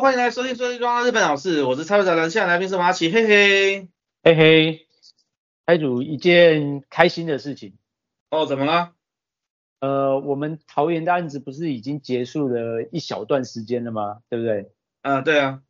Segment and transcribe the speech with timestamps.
[0.00, 3.88] 欢迎来收听《设计装日本老师》，我是蔡会长，人，现在来宾是马奇，嘿嘿，
[4.22, 4.86] 嘿嘿，
[5.66, 7.74] 开组一件开心的事情。
[8.30, 8.92] 哦，怎么了？
[9.80, 14.18] 呃，我们桃园的案子不是已经结束了一小段时间了吗？
[14.30, 14.70] 对不对？
[15.02, 15.62] 嗯、呃，对啊。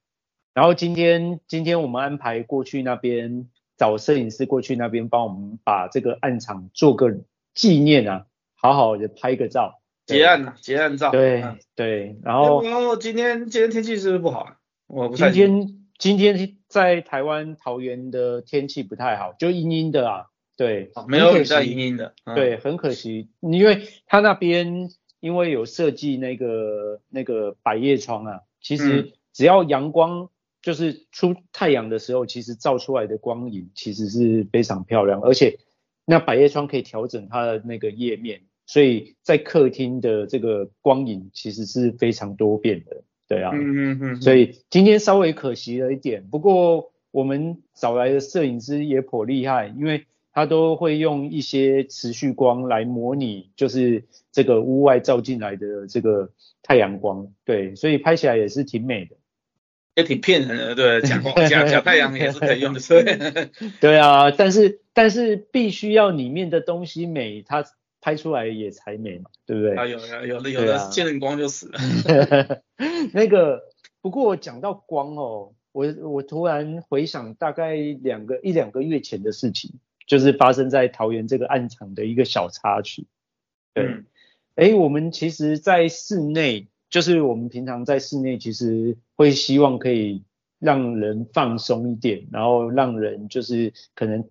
[0.53, 3.49] 然后今天，今天我们安排过去那边
[3.79, 7.17] 找摄影师过去那边帮我们把这个案场做个
[7.55, 9.81] 纪念啊，好好的拍个照。
[10.17, 11.11] 结案了，结案照。
[11.11, 11.45] 对
[11.77, 14.57] 对，然后然后今天今天天气是不是不好啊？
[14.87, 20.27] 我不今天今天在台湾桃园的天气不太好，就阴阴的啊。
[20.57, 22.15] 对，没有雨在阴阴的。
[22.35, 24.89] 对，很可惜，因为他那边
[25.21, 35.61] 因为有设计那个那个百叶窗啊，其实只要阳光就是出太阳的时候，其实照出来的光影其实是非常漂亮，而且
[36.05, 38.41] 那百叶窗可以调整它的那个页面。
[38.69, 56.31] 所以在客厅的这个光影其实是非常多变的，对啊，嗯嗯嗯，所以今天稍微可惜了一点，不过我们找来的摄影师也颇厉害，因为他都会用一些持续光来模拟，就是这个屋外照进来的这个
[56.63, 59.17] 太阳光，对，所以拍起来也是挺美的，
[59.95, 63.05] 也挺骗人的，对，假光假假太阳也是可以用的，所以
[63.81, 67.65] 对啊，但是但是必须要里面的东西美，它。
[68.01, 69.75] 拍出来也才美嘛，对不对？
[69.77, 71.79] 啊，有有有的有的见了光就死了。
[73.13, 73.63] 那个，
[74.01, 79.75] 不过讲到光哦，我我突然回想大概两个一两个月前的事情，
[80.07, 83.07] 就是发生在桃园这个暗场的一个小插曲。
[83.75, 83.85] 对，
[84.55, 90.23] 哎、嗯，我们其实，在室内，就是我们平常在室内，其实会希望可以
[90.59, 94.29] 让人放松一点，然后让人就是可能。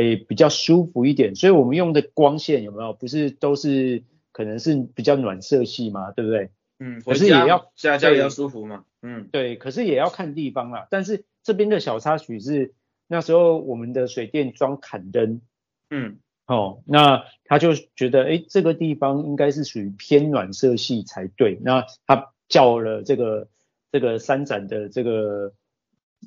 [0.00, 2.94] 诶，比较舒服一点，所以我们用的光线有没有？
[2.94, 4.02] 不是都是
[4.32, 6.50] 可能是比较暖色系嘛，对不对？
[6.78, 8.84] 嗯，可是也要家家也要舒服嘛。
[9.02, 10.86] 嗯，对，可是也要看地方啦。
[10.90, 12.72] 但是这边的小插曲是
[13.06, 15.42] 那时候我们的水电装砍灯，
[15.90, 21.58] 嗯，哦，那他就觉得诶，这个地方应该是属于偏暖色系才对。
[21.62, 23.48] 那他叫了这个
[23.92, 25.52] 这个三盏的这个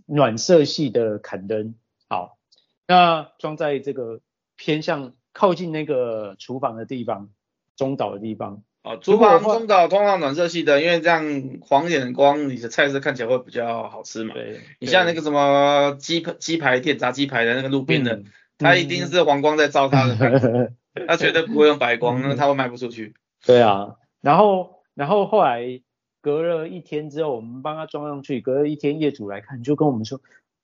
[0.06, 1.74] 暖色系的砍灯，
[2.08, 2.38] 好。
[2.88, 4.20] 那装在这个
[4.56, 7.30] 偏向靠近那个厨房的地方，
[7.76, 8.64] 中岛的地方。
[8.84, 11.24] 哦，厨房中岛通常暖色系的，因为这样
[11.62, 14.34] 黄一点的光，你的菜色看起来会比较好吃嘛。
[14.34, 14.60] 对。
[14.80, 18.26] 你像那个什么鸡鸡排店、炸鸡排的那个路边的，嗯、
[18.58, 20.74] 它一定是黄光在照它的，
[21.08, 23.14] 它绝对不会用白光，那它会卖不出去。
[23.46, 23.96] 对啊。
[24.20, 25.82] 然后，然后后来
[26.22, 30.20] 隔了一天之后，我们帮他装上去，隔了一天业主来看，就跟我们说，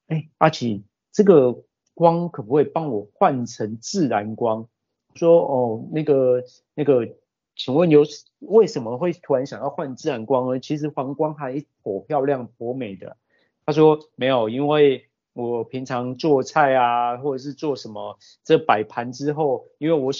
[0.07, 1.63] 哎，阿奇，这个。
[1.99, 4.69] 光可不可以帮我换成自然光？
[5.15, 7.09] 说哦，那个那个，
[7.57, 8.05] 请问有
[8.39, 10.61] 为什么会突然想要换自然光呢？
[10.61, 13.17] 其实黄光还颇漂亮、颇美的。
[13.65, 20.13] 他说没有，因为我平常做菜啊，或者是做什么，这摆盘之后，因为我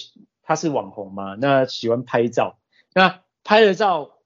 [0.44, 2.58] 他是网红嘛，那喜欢拍照，
[2.94, 4.19] 那拍了照。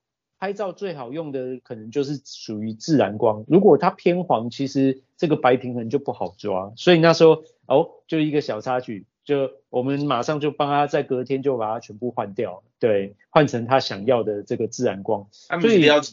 [0.43, 6.73] 拍照最好用的可能就是属于自然光，如果它偏黄，其实这个白平衡就不好抓。
[6.75, 15.29] 所以那时候哦，就一个小插曲，就我们马上就帮他在隔天就把它全部换掉，对，换成他想要的这个自然光。
[15.61, 16.11] 所以要拆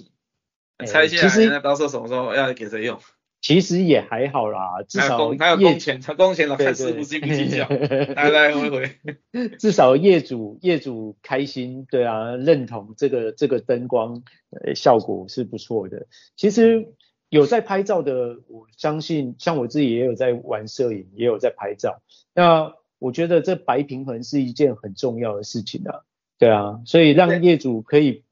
[0.86, 3.00] 下来，其实到时候什么时候要给谁用？
[3.40, 7.66] 其实也还好啦，至少还有工钱，他工钱老看师傅计不计较，
[8.14, 8.90] 来来回回，
[9.58, 16.06] 至少业主业主开心，对啊，认同这个这个灯光呃效果是不错的。
[16.36, 16.92] 其实
[17.30, 22.02] 有在拍照的，我相信像我自己也有在玩摄影，也有在拍照。
[22.34, 26.02] 那我觉得这白平衡是一件很重要的事情啊，
[26.38, 28.24] 对啊，所以让业主可以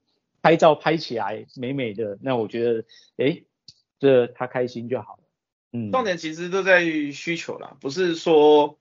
[0.42, 2.84] 拍照拍起来美美的，那我觉得
[3.16, 3.44] 诶
[3.98, 5.22] 这他开心就好了。
[5.72, 8.78] 嗯，重点其实都在于需求啦，不是说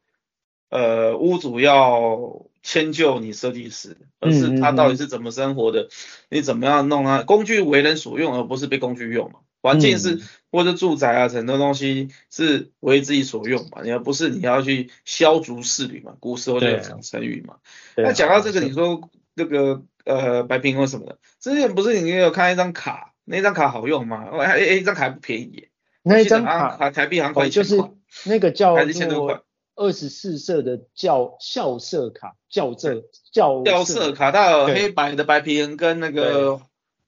[0.69, 5.89] 呃屋主要迁就你设计师，而是他到底是怎么生活的，嗯、
[6.29, 7.23] 你怎么样弄啊？
[7.23, 9.39] 工具为人所用，而不是被工具用嘛。
[9.59, 10.21] 环境是、嗯、
[10.51, 16.15] 或者住宅啊，很多东西是为自己所用嘛，你而不是你要去削足适履嘛。
[16.19, 17.57] 古时候就有讲成语嘛。
[17.97, 23.13] 那讲到这个，你说那个呃白平衡什么的，之前不是你有看一张卡？
[23.29, 24.25] 那张卡好用吗？
[24.39, 25.67] 哎哎，一张卡还不便宜，
[26.01, 29.43] 那一张卡台币好像快一千块，就是那个叫做
[29.75, 33.03] 二十四色的校校色卡，校色
[33.33, 36.61] 校校色卡，它有黑白的白平衡跟那个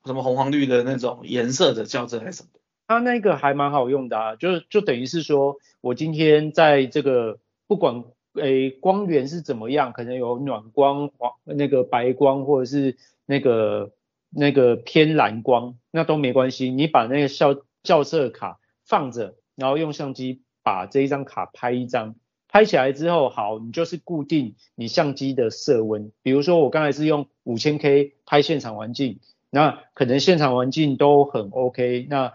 [0.04, 2.60] 什么红黄绿的那种颜色的校色还是什么的。
[2.86, 13.94] 它那个还蛮好用的啊，就就等于是说我今天在这个不管诶光源是怎么样，可能有暖光、黄那个白光或者是那个。
[14.30, 16.70] 那个偏蓝光，那都没关系。
[16.70, 22.16] 你把那个校校色卡放着，然后用相机把这一张卡拍一张，
[22.48, 26.12] 拍起来之后，好，你就是固定你相机的色温。
[26.22, 32.34] 比如说我刚才是用五千 K 拍现场环境，那可能现场环境都很 OK，那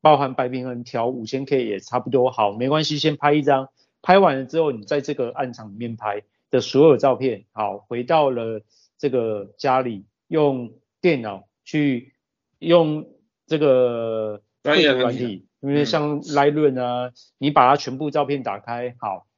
[0.00, 3.68] 包含白平衡调五千 K 也差不多好，没关系，先拍一张，
[4.02, 8.62] 拍完了之后，你在这个暗场里面拍的所有照片，好，回到了
[8.98, 10.72] 这个家里，用
[11.06, 12.14] 电脑去
[12.58, 13.06] 用
[13.46, 19.28] 这个绘图软体，因为像 Lightroom 啊，你把它全部照片打开，好，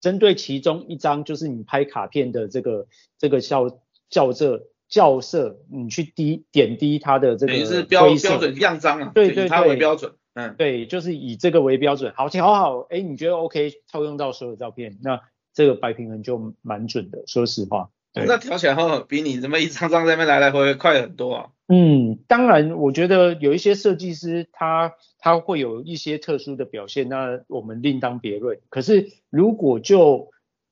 [0.00, 2.86] 针对其中一张就是你拍卡片的这个
[3.18, 3.78] 这个校
[4.08, 15.20] 校色校色，你去滴点滴它的这个，也是标标准样张啊，对对对，它为标准，嗯，对，就是以这个为标准，好，好好，哎，你觉得 OK，套用到所有照片，那
[15.52, 17.90] 这个白平衡就蛮准的，说实话。
[18.24, 21.46] 那调起来后，比你这么一张张在那边来来回回快很多啊。
[21.68, 28.58] 嗯，当然，我觉得有一些设计师他他会有一些特殊的表现，那我们另当别论。
[28.68, 30.30] 可是如果就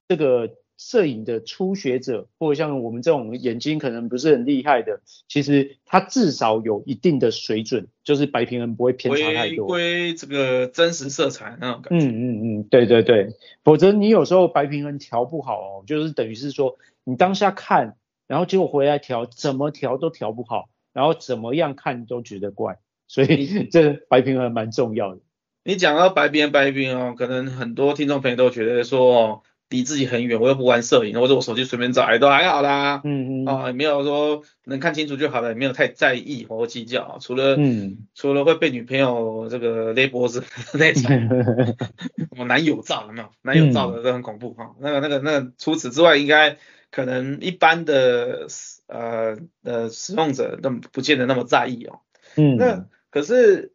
[0.09, 0.51] 这个。
[0.77, 9.69] 摄影的初学者，或者像我们这种眼睛可能不是很厉害的，其实他至少有一定的水准，就是白平衡不会偏差太多。
[9.69, 12.05] 归这个真实色彩那种感觉。
[12.05, 13.29] 嗯嗯嗯，对对对，
[13.63, 17.97] 否则你有时候白平衡调不好哦，就是等于是说你当下看，
[18.27, 25.21] 然后结果回来调，怎么调都调不好，然后怎么样看都觉得怪，所以这白平衡蛮重要的。
[25.65, 29.43] 你讲到白平衡白平衡哦，可能很多听众朋友都觉得说哦。
[29.71, 33.01] 离自己很远，我又不玩摄影，或者我手机随便照，也都还好啦。
[33.03, 33.49] 嗯嗯。
[33.49, 37.19] 啊，也没有说能看清楚就好了，也没有太在意或计较。
[37.21, 40.45] 除了，嗯，除了会被女朋友这个勒脖子
[40.79, 43.29] 那种， 什么男友照有没有？
[43.43, 44.81] 男友照的都很恐怖哈、嗯。
[44.81, 46.59] 那个那个那个，除此之外，应该
[46.95, 48.47] 可能一般的
[48.87, 52.01] 呃呃使用者都不见得那么在意哦。
[52.37, 52.57] 嗯。
[52.57, 53.73] 那可是，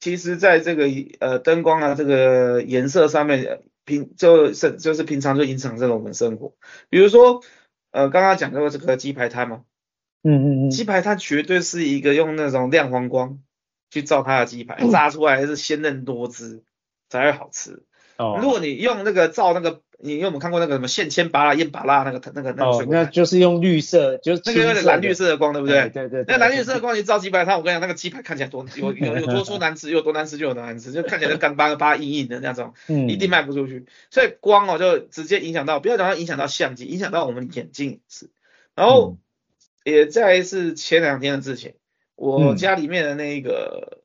[0.00, 0.86] 其实在这个
[1.20, 3.62] 呃灯光啊这个颜色上面。
[3.88, 6.56] 平就是就是平常就影响这种我们生活，
[6.88, 7.40] 比如说
[7.92, 9.62] 呃刚刚讲到这个鸡排摊嘛，
[10.24, 13.38] 嗯嗯嗯，鸡排摊绝对是一个用那种亮黄光
[13.88, 16.64] 去照它的鸡排， 炸出来是鲜嫩多汁
[17.08, 17.84] 才会好吃。
[18.18, 19.80] 哦，如果你用那个照那个。
[19.98, 22.94] 你有没有看过那个什么线签巴拉烟巴拉那个那个那个水果？
[22.94, 25.88] 哦，那就是用绿色，就是那个蓝绿色的光，对不对？
[25.88, 26.36] 对对，对，对。
[26.36, 33.86] 那蓝绿色的光你照鸡排它，我跟你讲，那个鸡排看起来多有有有多说难吃，有多难吃就有多难吃，就看起来干巴巴硬硬的那种，嗯，一定卖不出去。
[34.10, 38.28] 所以光哦就直接影响到，不要讲它影响到相机，影响到我们眼睛也是。
[38.74, 39.16] 然后
[39.82, 41.72] 也再是前两天的事情，
[42.16, 44.02] 我家里面的那个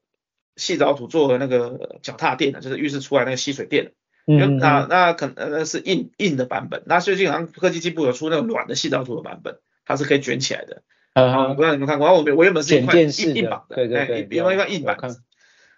[0.56, 3.92] 细藻土做的那个脚踏垫的，就是浴室出来那个吸水垫。
[4.28, 10.84] 嗯，那那可能那是硬硬的版本，那最近好像科技进步有出那种软的矽藻土的版本，它是可以卷起来的。
[11.14, 15.22] 嗯，我不知道你们看过，我我原本是一块硬硬板的，对对对，原本一块硬板子。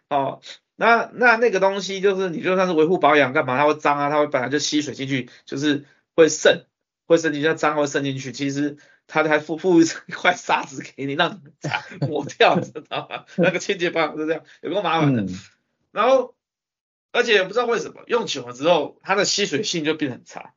[0.10, 0.42] 哦，
[0.75, 5.86] 那那那个东西就是你就算是维护保养干嘛，它会脏啊，它会本来就吸水进去，就是
[6.16, 6.66] 会渗，
[7.07, 8.31] 会渗进去，脏会渗进去。
[8.34, 11.50] 其实它还附附一块沙子给你，让你
[12.08, 13.24] 抹掉，知道吗？
[13.38, 15.25] 那个清洁保养是这样，有够麻烦的。
[15.94, 16.36] 然后。
[17.13, 20.53] 而且不知道为什么用久了之后，它的吸水性就变得很差。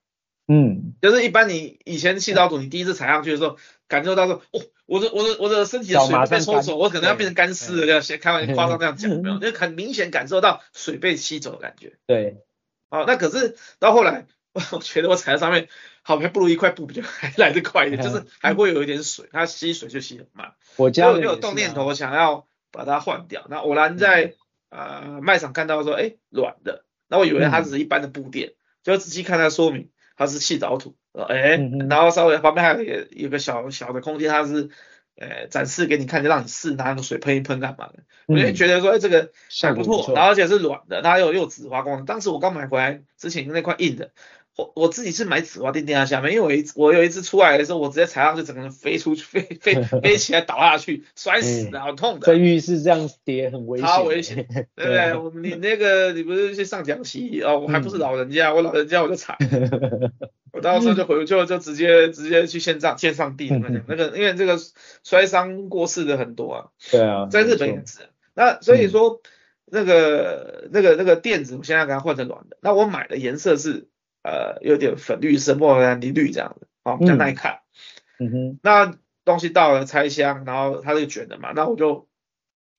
[0.48, 3.58] 嗯，就是一般你以前矽藻土，你第一次踩上去的时候，
[3.88, 11.98] 感受到说，哦，我的我的我的身体的水被抽走，我可能要变成干湿了，这样先开玩笑夸张这样讲，没有，就很明显感受到水被吸走的感觉。
[12.06, 12.38] 对，
[12.88, 15.68] 好，那可是到后来，我觉得我踩在上面，
[16.02, 20.54] 好像不如一块布比较还来得快一点，就是还会有一点水，它吸水就吸很慢。
[20.76, 24.34] 我家就有动念头想要把它换掉，那偶然在。
[24.68, 31.56] 呃，卖场看到说，哎，软的，那我以为它只是一般的布垫，就仔细看它说明，它是气导土，哎，
[31.88, 34.70] 然后稍微旁边还有有个小小的空间，它是，
[35.16, 39.30] 呃，展示给你看，就让你试拿那个水喷一喷干嘛的，我就觉得说，哎，这个
[39.62, 44.10] 还不错，然后而且是软的，它又又紫花光，当时我刚买回来之前那块硬的。
[44.56, 52.26] 我我自己是买紫花垫垫在下面，因为我一我有一次出来的时候，我直接踩上去，整个人飞出去，飞飞 飞起来倒下去，摔死的，好痛的。
[52.26, 55.14] 在浴室这样跌很危险，超危险， 对不对？
[55.14, 57.58] 我你那个你不是去上讲席哦？
[57.58, 59.36] 我还不是老人家，我老人家我就踩，
[60.52, 64.56] 我到时候就回就就直接直接去献上献上帝那个，因为这个
[65.04, 66.66] 摔伤过世的很多啊。
[66.90, 68.08] 对啊，在日本也是。
[68.32, 69.20] 那所以说
[69.66, 72.56] 那个那个那个垫子，我现在给它换成软的。
[72.62, 73.88] 那我买的颜色是。
[74.26, 77.60] 呃，有点粉绿色、莫兰迪绿这样的，哦，比较耐看。
[78.18, 82.08] 嗯哼，那东西到了拆箱，然后它是卷的嘛，那我就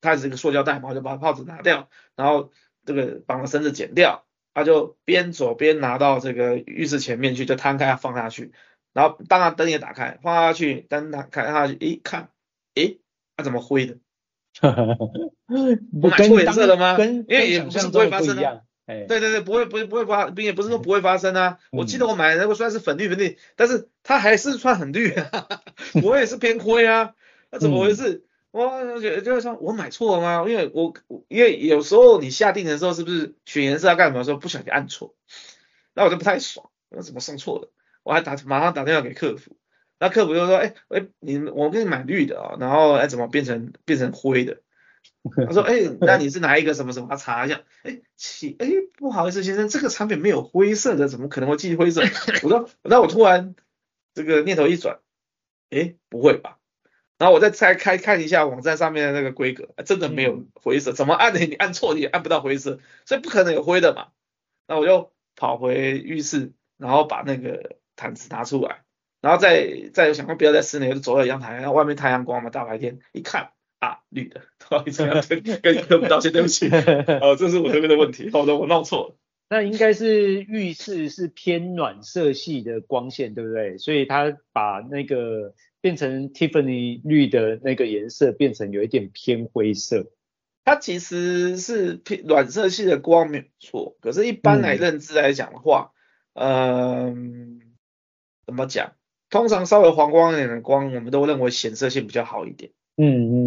[0.02, 1.88] 它是一个塑胶袋嘛，我就把泡子拿掉，
[2.18, 2.52] 然后
[2.86, 8.52] 这个绑的绳子剪掉，它就边走边拿到这个浴室前面去，就摊开放下去，
[8.92, 12.30] 然后当然灯也打开，放下去，灯打开下去，一看，
[12.76, 13.00] 诶，
[13.38, 13.98] 它、啊、怎么灰的？
[16.02, 16.98] 我买错颜色了吗？
[16.98, 18.36] 跟因为也不是不会发生
[18.88, 19.08] 啊。
[19.08, 21.60] 对对对，不会不会不会发，并也不是说不会发生啊。
[21.72, 25.30] 我记得我买的那个虽然是粉绿粉绿，但是它还是算很绿啊，
[26.04, 27.14] 我也是偏灰啊，
[27.52, 28.24] 那怎么回事？
[28.52, 30.50] 我觉得就是说我买错了吗？
[30.50, 30.94] 因为我
[31.28, 35.14] 因为有时候你下定的时候是不是选颜色要干什么的时候不小心按错，
[35.94, 37.70] 那我就不太爽，我怎么送错了？
[38.04, 39.58] 我还打马上打电话给客服，
[40.00, 44.62] 那客服就说，哎哎，你我给你买绿的啊，然后哎怎么变成变成灰的？
[45.48, 47.08] 他说，哎，那你是哪一个什么什么？
[47.10, 48.68] 他查一下，哎，起，哎，
[48.98, 52.02] 不好意思先生，这个产品没有灰色的，怎么可能会寄灰色？
[52.44, 53.56] 我说，那我突然
[54.14, 55.00] 这个念头一转，
[55.70, 56.58] 哎，不会吧？
[57.18, 64.10] 然后我再拆开看一下网站上面的那个规格，真的没有灰色，怎么按的你按错你也按不到灰色，所以不可能有灰的嘛。
[64.68, 68.84] 那我就跑回浴室，然后把那个毯子拿出来，
[69.20, 76.68] 然后再再想说不要在室内，我就走到阳台，然后外面太阳光嘛，大白天一看啊，绿的，不好意思，跟跟客户道歉，对不起，
[77.22, 79.16] 哦，这是我这边的问题，好的，我弄错了。
[79.50, 83.78] 那应该是浴室是偏暖色系的光线，对不对？
[83.78, 85.54] 所以它把那个。
[85.80, 90.08] 变成 Tiffany 绿的那个颜色，变成有一点偏灰色。
[90.66, 95.92] 它其实是偏暖色系的光没有错，可是，一般来认知来讲的话，
[96.34, 97.68] 嗯，呃、
[98.48, 98.94] 怎么讲？
[99.30, 102.72] 通常稍微黄光一点的光，我们都认为显色性比较好一点。
[102.98, 103.47] 嗯嗯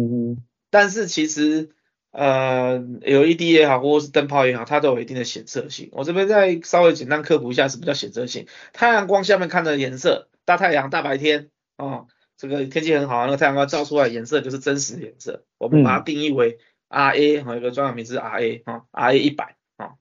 [0.71, 1.69] 但是其实，
[2.09, 5.89] 呃，LED 也好，或者是灯泡也好，它都有一定的显色性。
[5.91, 8.47] 我这边再稍微简单科普一下，什么叫显色性？
[8.73, 11.85] 太阳光下面看的颜色，大太阳、大白天啊。
[11.85, 16.57] 哦这个天气很好，那个太阳光照出来颜色就是真实的颜色，我们把它定义为
[16.89, 19.91] RA，哈、嗯，一个专有名词 RA 啊，RA 一百啊，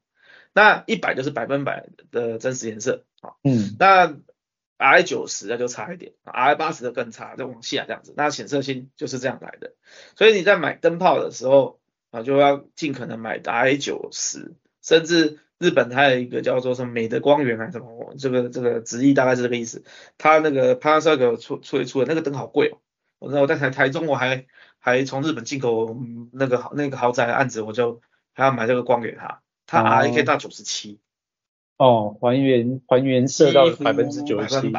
[0.54, 4.16] 那一百就是百分百的真实颜色啊，嗯，那
[4.80, 9.75] RA 九十那就差一点，RA 八十的更差，再往下这样子，那显色性就是这样来的，
[10.16, 11.78] 所以你在买灯泡的时候
[12.10, 15.38] 啊，就要尽可能买 RA 九十，甚至。
[15.62, 19.84] 日本它有一个叫做什么美的光源还是什么，这个这个直译大概是这个意思。
[20.16, 22.78] 它那个 Panasonic 出出出的那个灯好贵哦，
[23.18, 24.46] 我我在台台中我还
[24.78, 25.94] 还从日本进口
[26.32, 28.00] 那个那个豪宅的案子，我就
[28.32, 30.99] 还要买这个光给他，它 RA 可以到九十七。
[31.80, 34.72] 哦，还原还原色到百分之九十七。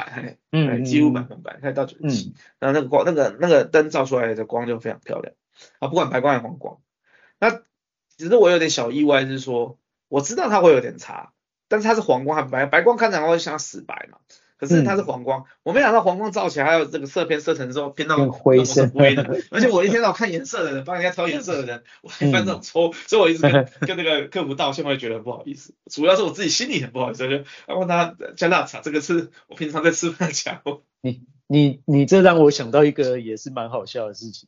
[0.51, 2.33] 嗯，几乎百分百，可以到九十七。
[2.59, 5.33] 那那个光那个那个灯照出来的光就非常漂亮
[5.79, 6.79] 啊，不管白光还是黄光。
[7.39, 7.61] 那
[8.17, 9.77] 只是我有点小意外是说。
[10.11, 11.31] 我知道它会有点差，
[11.69, 14.17] 但是它是黄光，白白光看起来会像死白嘛，
[14.61, 18.87] 可是它是黄光，嗯、我没想到黄光照起来还有这个色偏色沉之后偏到灰色。
[18.89, 30.83] 灰的， 而且我一天到晚看颜色的人，帮人家挑颜色的人，我还犯这种错，嗯、所以我一直跟 跟那个客服道歉，我也觉得很不好意思，主要是我自己心里很不好意思，就问他加辣茶，这个是我平常在吃饭的家伙。
[31.01, 34.47] 你你你这让我想到一个也是蛮好笑的事情，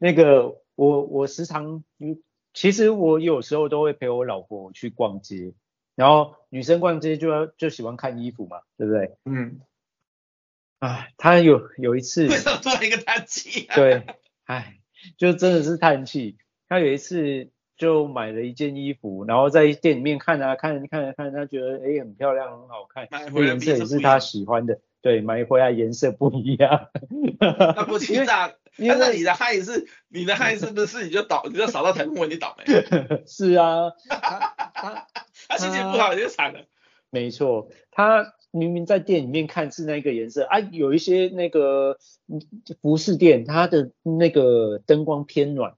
[0.00, 1.84] 那个我我时常
[2.54, 5.52] 其实我有时候都会陪我老婆去逛街，
[5.94, 9.16] 然后女生逛街就要就喜欢看衣服嘛，对不对？
[9.24, 9.60] 嗯。
[10.78, 12.26] 哎，她有有一次。
[12.26, 13.68] 为什么做一个叹气？
[13.74, 14.06] 对，
[14.44, 14.78] 哎，
[15.18, 16.38] 就真的是叹气。
[16.68, 24.80] 她有一次就买了一件衣服，然后在店里面看啊看看啊看，她觉得哎很漂亮很好看，颜色也是她喜欢的。
[25.02, 26.88] 对，买回来颜色不一样。
[27.38, 28.54] 那不气炸。
[28.80, 32.64] 因为你的害是，你的害是不是你就倒，你就扫到台风尾，你倒霉。
[33.26, 33.90] 是啊
[35.48, 36.60] 他心情不好你就惨了。
[37.10, 41.98] 没错，他明明在店里面看是那个颜色啊，有一些那个
[42.80, 45.74] 服饰店，它的那个灯光偏暖，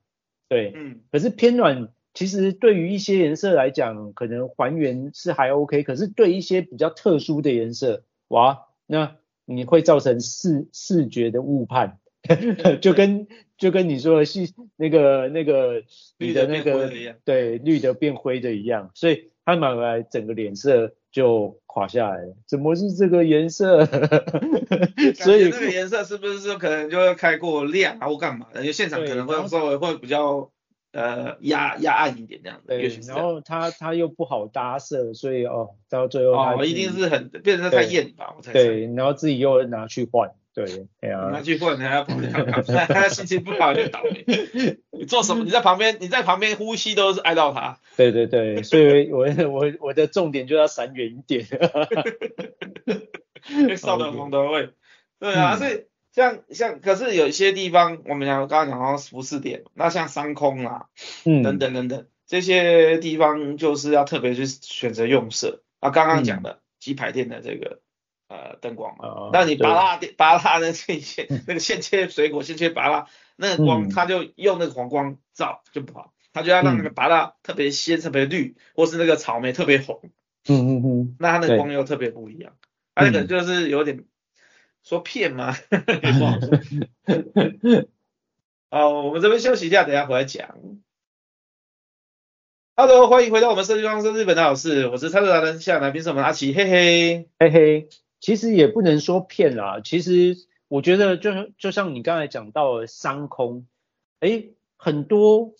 [0.48, 9.16] 对，嗯，可是偏暖其实对于一些颜色来讲，可能还原是还 OK，可是对一些比较特殊的颜色，哇，那
[9.46, 11.98] 你会造成视视觉的误判。
[12.80, 13.26] 就跟
[13.58, 14.40] 就跟你说的是
[14.76, 15.82] 那个那个
[16.18, 16.90] 你的那个
[17.24, 22.36] 对绿的变灰的一样，所以他买回来整个脸色就垮下来了。
[22.46, 23.84] 怎么是这个颜色？
[25.16, 28.60] 所以这个颜色是不是说可能就会开过亮啊或干嘛的？
[28.60, 30.50] 因为现场可能会稍微会比较
[30.92, 32.68] 呃压压暗一点这样子。
[32.68, 38.52] 对，然后它它又不好搭色，所以哦到最后哦一定是很变成太艳吧，我猜。
[38.52, 40.30] 对，然后自己又拿去换。
[40.54, 44.22] 对，哎呀，拿去混，还要跑去看看，他心情不好就倒霉。
[44.90, 45.44] 你做什么？
[45.44, 47.78] 你在旁边，你在旁边呼吸都是挨到他。
[47.96, 51.46] 对对对，所以我我我的重点就要闪远一点。
[53.76, 54.68] 少了 红灯位。
[55.18, 60.84] 对啊，所以像像，可是有一些地方，我们讲刚刚讲到服饰店，那像商空啊，
[61.24, 65.62] 嗯，等等等等，这些地方就是要特别去选择用色。
[65.80, 67.80] 啊，刚刚讲的鸡排店的这个。
[68.32, 69.06] 呃灯光嘛。
[69.06, 80.00] 哦、那你拔拉拔拉那线线那个现切水果现切拔拉那个光，它、嗯、就用那个黄光照就不好，它就要让那个拔拉特别鲜、特别绿，或是那个草莓特别红。
[80.48, 81.16] 嗯嗯嗯。
[81.18, 82.54] 那它那个光又特别不一样。
[82.94, 84.04] 它那个就是有点
[84.82, 85.54] 说骗吗？
[85.70, 85.78] 也
[86.18, 86.50] 不好说。
[88.70, 90.58] 哦，我们这边休息一下，等一下回来讲。
[92.74, 97.88] Hello，欢迎回到我们设计装修日本的老师，我是参赛达人，现在来宾是我们阿奇，嘿嘿嘿嘿。
[98.22, 100.36] 其实也不能说骗啦，其实
[100.68, 103.66] 我觉得就就像你刚才讲到的商空，
[104.20, 104.44] 哎，
[104.76, 105.54] 很多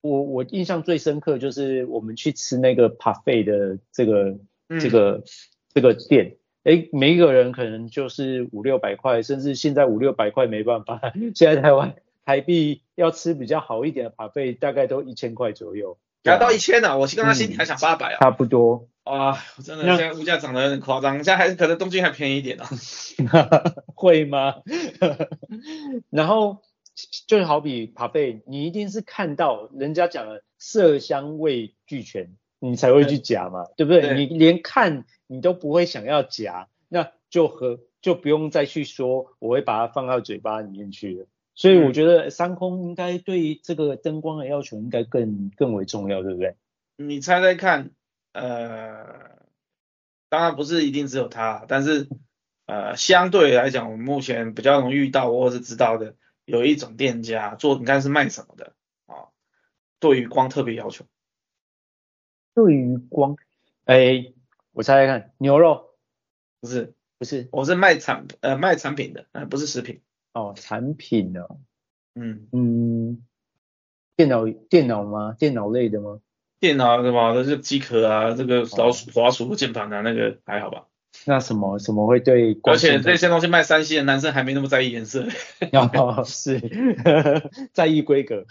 [0.00, 4.36] 我我印象最深刻就是我们去吃那个 buffet 的这个、
[4.68, 5.22] 嗯、这个
[5.72, 11.00] 这个店，哎，每一个人可能就是五六百块，甚至现在五六百块没办法，
[11.36, 11.94] 现在台湾
[12.24, 15.96] 台币要吃比较好一点的 buffet 大概都一千块左右。
[16.24, 18.18] 达到一千了，我刚刚心里还想八百啊。
[18.20, 18.88] 差不多。
[19.04, 23.74] 啊，真的现在物价涨得有点夸张，现在还可能东京还便宜一点呢、啊。
[23.94, 24.62] 会吗？
[26.10, 26.62] 然后
[27.26, 34.26] 就好比扒贝，你一定是看到人家讲的色香味俱全，你才会去夹嘛，对，对不对，对？
[34.26, 41.26] 你连看你都不会想要夹，那就和就不用再去说我会把它放到嘴巴里面去了。
[41.54, 46.54] 所以我觉得三空应该对这个灯光的要求应该更更为重要，对不对？
[46.96, 47.90] 你猜猜看，
[48.32, 49.38] 呃，
[50.28, 52.08] 当然不是一定只有他，但是
[52.66, 58.74] 呃，相对来讲，我们目前比较容易遇到或是知道的，有一种店家做，你看是卖什么的
[59.06, 59.28] 啊？
[60.00, 61.04] 对于光特别要求。
[62.54, 63.36] 对于光，
[63.84, 64.32] 哎，
[64.72, 65.94] 我猜猜看，牛肉？
[66.60, 70.02] 不是，不是，我是卖产呃卖产品的，呃不是食品。
[70.32, 71.60] 哦，产品哦？
[72.14, 73.26] 嗯嗯，
[74.16, 75.34] 电脑电脑吗？
[75.38, 76.20] 电脑类的吗？
[76.62, 77.34] 电脑什么？
[77.34, 80.84] 都是机壳啊，这个老鼠、滑鼠、键盘啊，那个还好吧？
[81.26, 82.56] 那什么什么会对？
[82.62, 85.26] 而且这些东西卖三星的男生还没那么在意颜色。
[85.72, 86.60] 哦，是，
[87.74, 88.46] 在意规格。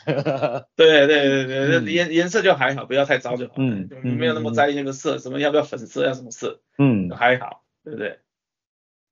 [0.75, 3.53] 对对对对，颜颜色就还好，不要太糟就好。
[3.55, 6.59] 嗯，没有那么在意那个色，什么要不要粉色，要什么色？
[6.77, 8.19] 嗯，还好，对不对？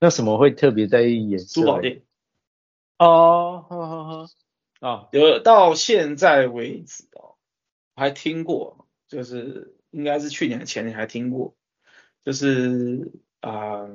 [0.01, 1.61] 那什么会特别在意颜色？
[1.61, 2.01] 珠宝店。
[2.97, 4.25] 哦，好好好，
[4.81, 7.35] 啊，有到现在为止哦，
[7.95, 11.55] 还听过，就是应该是去年前年还听过，
[12.23, 13.89] 就是啊、呃，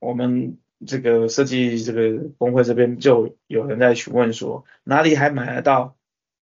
[0.00, 5.96] 我们这个设计这个工会这边就有人在询问说，哪里还买得到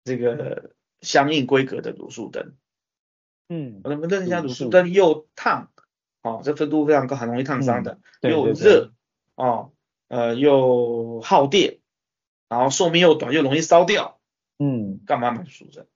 [0.05, 0.71] 这个
[1.01, 2.53] 相应规格的卤素灯？
[3.49, 5.71] 嗯，我们认一下卤素灯又烫，
[6.21, 8.93] 哦，这温度非常高，很容易烫伤的，嗯、又热，
[9.35, 9.73] 哦，
[10.07, 11.79] 呃，又耗电。
[12.49, 14.19] 然后寿命又短又容易烧掉，
[14.59, 15.87] 嗯，干嘛买卤素灯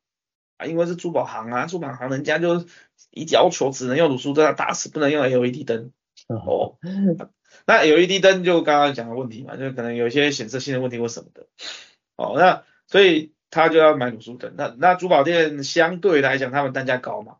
[0.57, 0.65] 啊？
[0.65, 2.65] 因为是珠宝行啊，珠宝行人家就
[3.11, 5.91] 一要求只能用卤素灯，打死不能用 LED 灯。
[6.27, 6.77] 哦，
[7.65, 11.47] 那 LED 灯就刚刚讲的问题嘛，就可能有一些显色性的问题或什么的。
[12.17, 14.53] 哦，那所以他就要买卤素灯。
[14.57, 17.37] 那那珠宝店相对来讲，他们单价高嘛，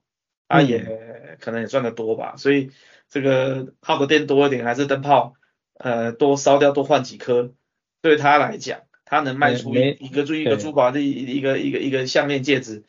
[0.48, 2.36] 啊也可能也赚得多吧。
[2.38, 2.72] 所以
[3.10, 5.34] 这个耗的电多一点，还是灯泡
[5.74, 7.54] 呃多烧掉多换几颗，
[8.02, 8.82] 对他来讲。
[9.10, 12.84] 他能卖出一一个珠一个珠宝的一一个一个一个项链戒指，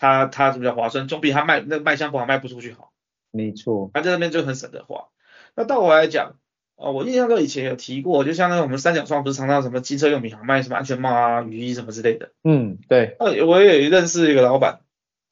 [0.00, 2.90] 他他比较划算，总比他卖那个卖相不好卖不出去好。
[3.30, 5.08] 没错，他在那边就很省得花。
[5.54, 6.36] 那到我来讲，
[6.76, 12.32] 哦，我印象中以前有提过，就像那个我们三角窗不是常常什么机车用品行卖什么安全帽啊、雨衣什么之类的。
[12.42, 13.16] 嗯，对。
[13.20, 14.80] 呃，我也认识一个老板，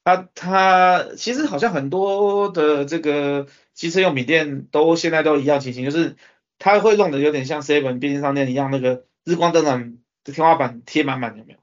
[0.04, 6.16] 他他其实好像很多的这个机车用品店都现在都一样情形，就是
[6.58, 9.98] 他会弄得有点像 Seven 便利商店一样，那个日光灯的。
[10.24, 11.58] 天花板贴满满有没有？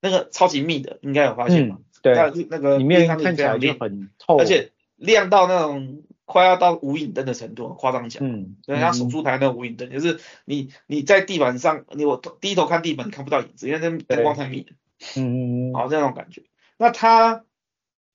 [0.00, 1.76] 那个超级密的，应该有发现吗？
[1.78, 8.22] 嗯、对，那那个里面看起来就很透，而且亮到那种快要到无影灯的程度，夸张讲。
[8.22, 14.76] 嗯，人家手术台那种无影灯，就是你你在地板上，你我低头看地板看不到影子，因为那灯光太密了。
[15.16, 16.42] 嗯嗯，好，这种感觉。
[16.76, 17.46] 那它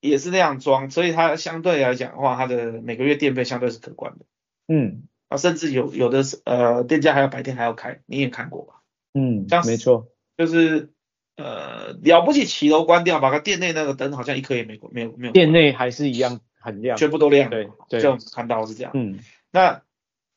[0.02, 4.26] 也是那样装，所以它相对来讲的话，它的每个月电费相对是可观的。
[4.68, 8.76] 嗯，啊，甚至有有的是呃店家还要白天还要开，你也看过吧？
[9.16, 10.92] 嗯，这样没错，就是
[11.40, 15.34] 呃了不起，骑楼关掉，把它店内那个灯好像一颗也没过，没有没有。
[15.34, 17.50] 店内还是一样很亮，全部都亮。
[17.50, 18.92] 对对，就看到是这样。
[18.94, 19.20] 嗯，
[19.52, 19.82] 那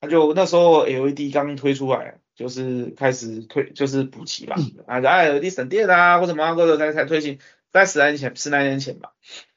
[0.00, 7.38] 那就那时候 LED 刚推出来，就是开始推就是补齐吧，啊 LED 省电啊或者什么或者才才推行，
[7.70, 9.12] 在十来年前十来年前吧，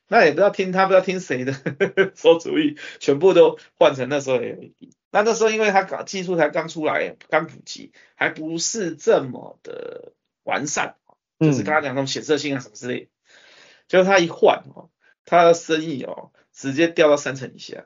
[0.07, 1.53] 那也不知道听他不知道听谁的
[2.15, 4.73] 馊主意，全部都换成那时候 LED。
[5.11, 10.11] 那那时候，因为他搞技术才刚出来，刚普及，还不是这么的
[10.43, 10.95] 完善，
[11.39, 13.07] 就是刚刚讲那种显色性啊什么之类的。
[13.87, 14.89] 结果它一换哦，
[15.25, 17.85] 他的生意哦，直接掉到三成以下。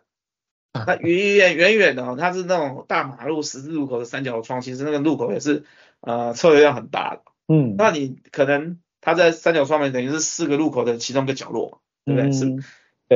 [0.71, 5.65] 那远远远远的哦，他是那种大马路十字路口的三角窗，其实那个路口也是
[5.99, 7.23] 呃车流量很大的。
[7.47, 12.29] 嗯，那你可能他在三角窗面等于是四个路口的其中一个角落，对不对？
[12.29, 12.63] 嗯、是。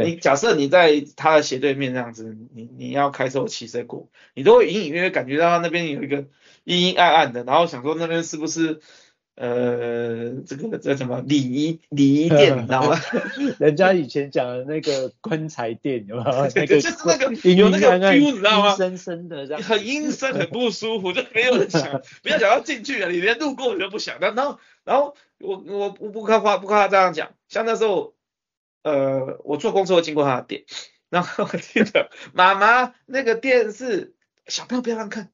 [0.03, 6.25] 你假设你在他的斜对面这样子，你你要开车骑车过，你都会隐隐约约感觉到他那边有一个
[6.63, 8.81] 阴阴暗暗的，然后想说那边是不是
[9.35, 12.97] 呃这个叫什么礼仪礼仪店，你知道吗？
[13.59, 16.31] 人家以前讲的那个棺材店有没有？
[16.55, 18.71] 那个就是那个 有那个 feel 你知道吗？
[18.71, 24.19] 阴森森的这样，很阴森，很不舒服，就没有人想，不要想要进去啊，你连路过你都不想。
[24.19, 28.13] 然后然后我我不不夸夸不夸他这样讲，像那时候。
[28.85, 30.65] 呃，我坐公车会经过他的店，
[31.09, 34.13] 然后我记得妈妈那个店是
[34.45, 35.31] 小朋友不要乱看，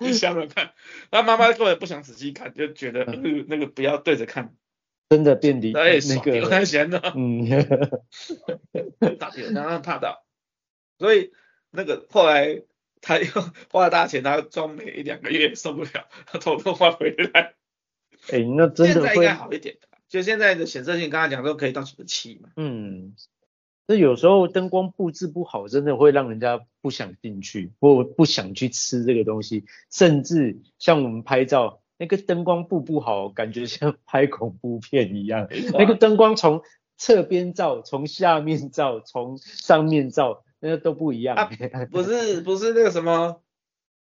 [0.00, 0.72] 你想想看，
[1.10, 4.54] 然后妈妈根本不想仔细看，就觉得那个那个不要对着看，
[5.10, 7.48] 真的店里哎那个有太闲了，嗯，
[9.18, 10.24] 打电话让他怕到，
[10.98, 11.32] 所以
[11.70, 12.62] 那个后来
[13.00, 13.26] 他又
[13.70, 17.54] 花了大钱，他装没一两个月受不了，他 偷偷换回来，
[18.30, 19.76] 哎，那真的现在应该好一点。
[20.08, 22.48] 就现在的显色性，刚才讲都可以到什么七嘛。
[22.56, 23.14] 嗯，
[23.88, 29.64] 那有时候灯光布置不好，真的会让人家不想进去，或不想去吃这个东西。
[29.90, 35.48] 甚至像我们拍照，那个灯光布不好，感觉像拍恐怖片一样。
[35.72, 36.60] 那个灯光从
[36.98, 41.36] 侧边照，从下面照，从上面照，那个都不一样。
[41.36, 41.50] 啊、
[41.90, 43.40] 不是不是那个什么。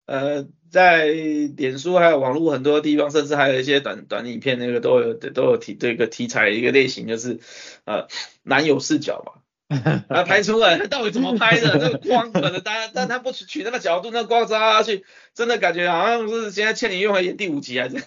[0.06, 7.40] 呃，在脸书还有网络很多地方，甚至还有一些短短影片，那个都有都有题这个题材一个类型，就是
[7.86, 8.08] 呃
[8.44, 9.42] 男友视角嘛，
[10.10, 11.74] 他拍出来他到底怎么拍的？
[11.80, 17.98] 这个光可能大家，但他不取取那个角度，那光照下去，真的感觉好像是现在《倩女幽魂》演第五集还是？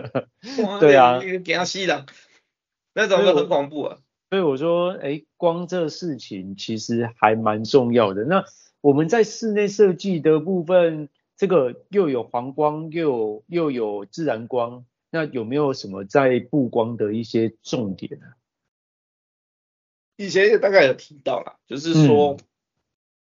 [0.80, 2.06] 对啊，给他吸的，
[2.94, 3.98] 那种都很恐怖啊。
[4.30, 8.24] 所以我说，哎，光这事情其实还蛮重要的。
[8.24, 8.44] 那
[8.80, 11.08] 我们在室内设计的部分。
[11.34, 18.26] 这个又有黄光，又有又有自然光，那有没有什么在布光的一些重点呢？
[20.26, 22.38] 以前也大概有提到啦，就是说，嗯、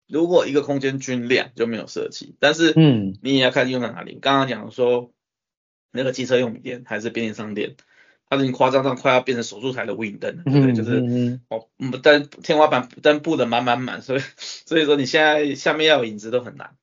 [0.09, 4.15] 如果一个空间均量就没有设计，但是嗯，你也要看用在哪里。
[4.15, 5.13] 嗯、刚刚讲说
[5.91, 7.77] 那个汽车用品店还是便利商店，
[8.29, 10.73] 它已经夸张到快要变成手术台的无影灯了，对不对？
[10.73, 11.69] 嗯、就是嗯哦，
[12.03, 16.77] 灯天花板灯布的满满满，所以所以说你现在下面要有影子都很难。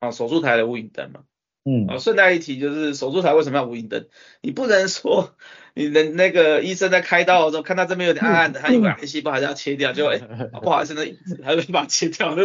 [0.00, 1.24] 啊，手术台的无影灯嘛，
[1.64, 4.06] 嗯，啊，顺带一提，就是手术台为什么要无影灯？
[4.40, 5.34] 你不能说
[5.78, 12.44] 你的那个医生在开刀的时候，看到这边有点暗暗的，他以为癌细胞还是要切掉，就 哎、欸，不好意思，那影子，还会把它切掉，那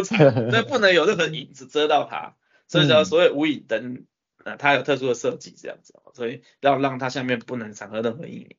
[0.50, 2.36] 那不能有任何影子遮到它，
[2.68, 4.04] 所以叫所谓无影灯，
[4.44, 8.56] 啊，它有特殊的设计这样子，所以要让它下面不能产生任何阴影。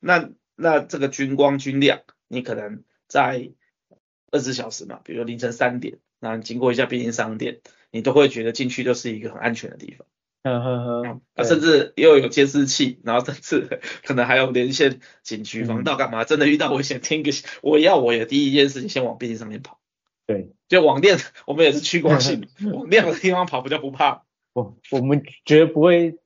[0.00, 3.50] 那那这个均光均亮，你可能在
[4.30, 7.60] 二十小时嘛，比如凌晨三点，然后经过一下便利商店。
[7.90, 10.06] 你都会觉得进去就是一个很安全的地方，
[10.48, 16.24] 嗯哼哼，啊，甚至又有监视器，然后甚至 可能还有连线警局、防盗干嘛？
[16.24, 17.30] 真的遇到危险，听个
[17.62, 19.78] 我要我也第一件事情先往便利上面跑。
[20.26, 24.24] 对，就网店，我们也是趋光性， 往亮的地方跑比较不怕。
[24.54, 26.18] 我我们绝不会，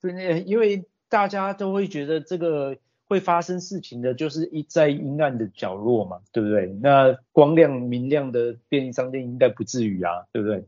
[0.47, 2.79] 因为大家都会觉得这个。
[3.13, 6.67] 会发生事情的，就是一在阴暗的角落嘛，对不对？
[6.81, 10.67] 那光亮明亮的便利商店应该不至于啊，对不对？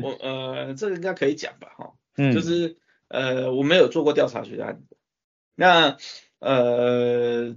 [0.00, 2.76] 我呃，这个应该可以讲吧，哈，嗯，就是
[3.08, 4.80] 呃，我没有做过调查学的案，
[5.56, 5.96] 那
[6.38, 7.56] 呃，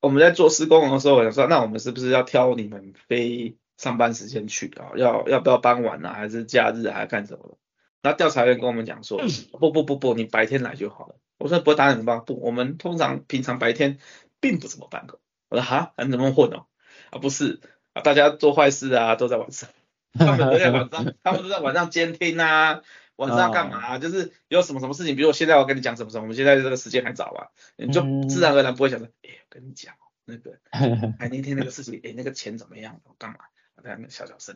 [0.00, 4.90] 我们在做施工的时候，我想说，那我们是不是要挑你们非上班时间去啊？
[4.96, 6.12] 要要不要傍晚啊？
[6.12, 7.56] 还是假日还是干什么的？
[8.02, 9.20] 那调查员跟我们讲说，
[9.60, 11.14] 不不不不，你白天来就好了。
[11.38, 12.16] 我说不会打你们吧？
[12.18, 13.98] 不，我们通常平常白天
[14.40, 15.18] 并不怎么办公。
[15.48, 16.66] 我说哈，还怎么混哦？
[17.10, 17.60] 啊不是
[17.94, 19.70] 啊，大家做坏事啊都在晚上，
[20.12, 22.82] 他们都在晚上，他们都在晚上监听啊，
[23.16, 23.98] 晚上干嘛、啊？
[23.98, 33.00] 就是有什么什么事情，比如我现在我跟你讲什么什么，我们现在这个时间还早啊，你就自然而然不会想说，哎、欸，我跟你讲那个， 哎那天那个事情，哎、欸、那个钱怎么样？
[33.04, 33.38] 我干嘛？
[33.76, 34.54] 我在那小小声。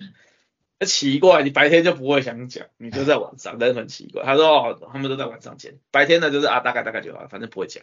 [0.87, 4.23] 奇怪，你白天就不会想讲，你就在晚上，但是很奇怪。
[4.25, 7.83] 他说哦，他们都在晚上见，白天呢就是啊，大概大概就好，反正不会讲。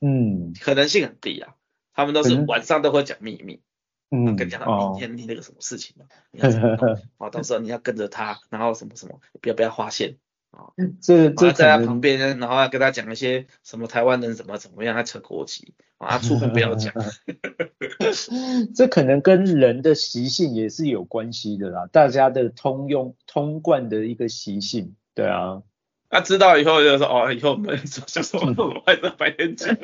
[0.00, 1.54] 嗯，可能性很低啊。
[1.94, 3.62] 他们都是晚上都会讲秘密。
[4.10, 6.04] 嗯，跟你讲到明天你那个什么事情呢？
[6.30, 6.98] 你要怎么弄？
[7.18, 10.16] 哦，到时候你要跟着他，然后什么什么，不要不要发现。
[10.50, 16.92] 啊，这这在他旁边，然后要跟他讲一些什么台湾人怎么怎么样，他扯国旗，啊，出门不要讲。
[18.74, 25.62] 这可能跟人的习性也是有关系的啦，大家的通用通贯的一个习性，对啊。
[26.08, 29.76] 他知道以后就说哦，以后我们小时候我还在白天讲，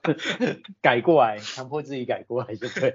[0.80, 2.90] 改过来，强迫自己改过来就对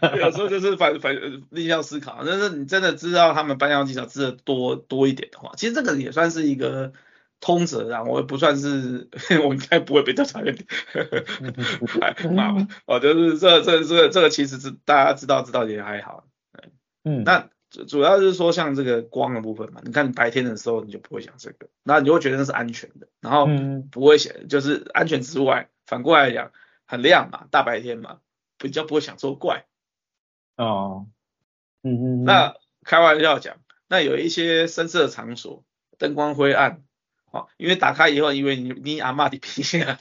[0.00, 0.16] 了。
[0.16, 1.14] 有时候就是反反
[1.50, 6.92] 逆向思考，但是你真的知道他们搬家技巧知道多多一点的话，其实这个也算是一个
[7.40, 9.08] 通则啊，我也不算是，
[9.44, 10.56] 我应该不会被调查点，
[12.32, 16.24] 骂吧，哦，就是这这这这个其实是大家知道知道也还好，
[17.04, 17.48] 嗯，那。
[17.70, 23.46] 主主要就是说像这个光的部分嘛，你看白天的时候你就不会想这个，那你就会觉得那是安全的，然后
[23.90, 26.52] 不会想就是安全之外，反过来讲
[26.86, 28.20] 很亮嘛，大白天嘛，
[28.56, 29.66] 比较不会想作怪。
[30.56, 31.06] 哦，
[31.82, 32.54] 嗯嗯，那
[32.84, 35.62] 开玩笑讲，那有一些深色场所，
[35.98, 36.82] 灯光灰暗，
[37.30, 39.98] 哦，因为打开以后，因为你你阿妈的皮下，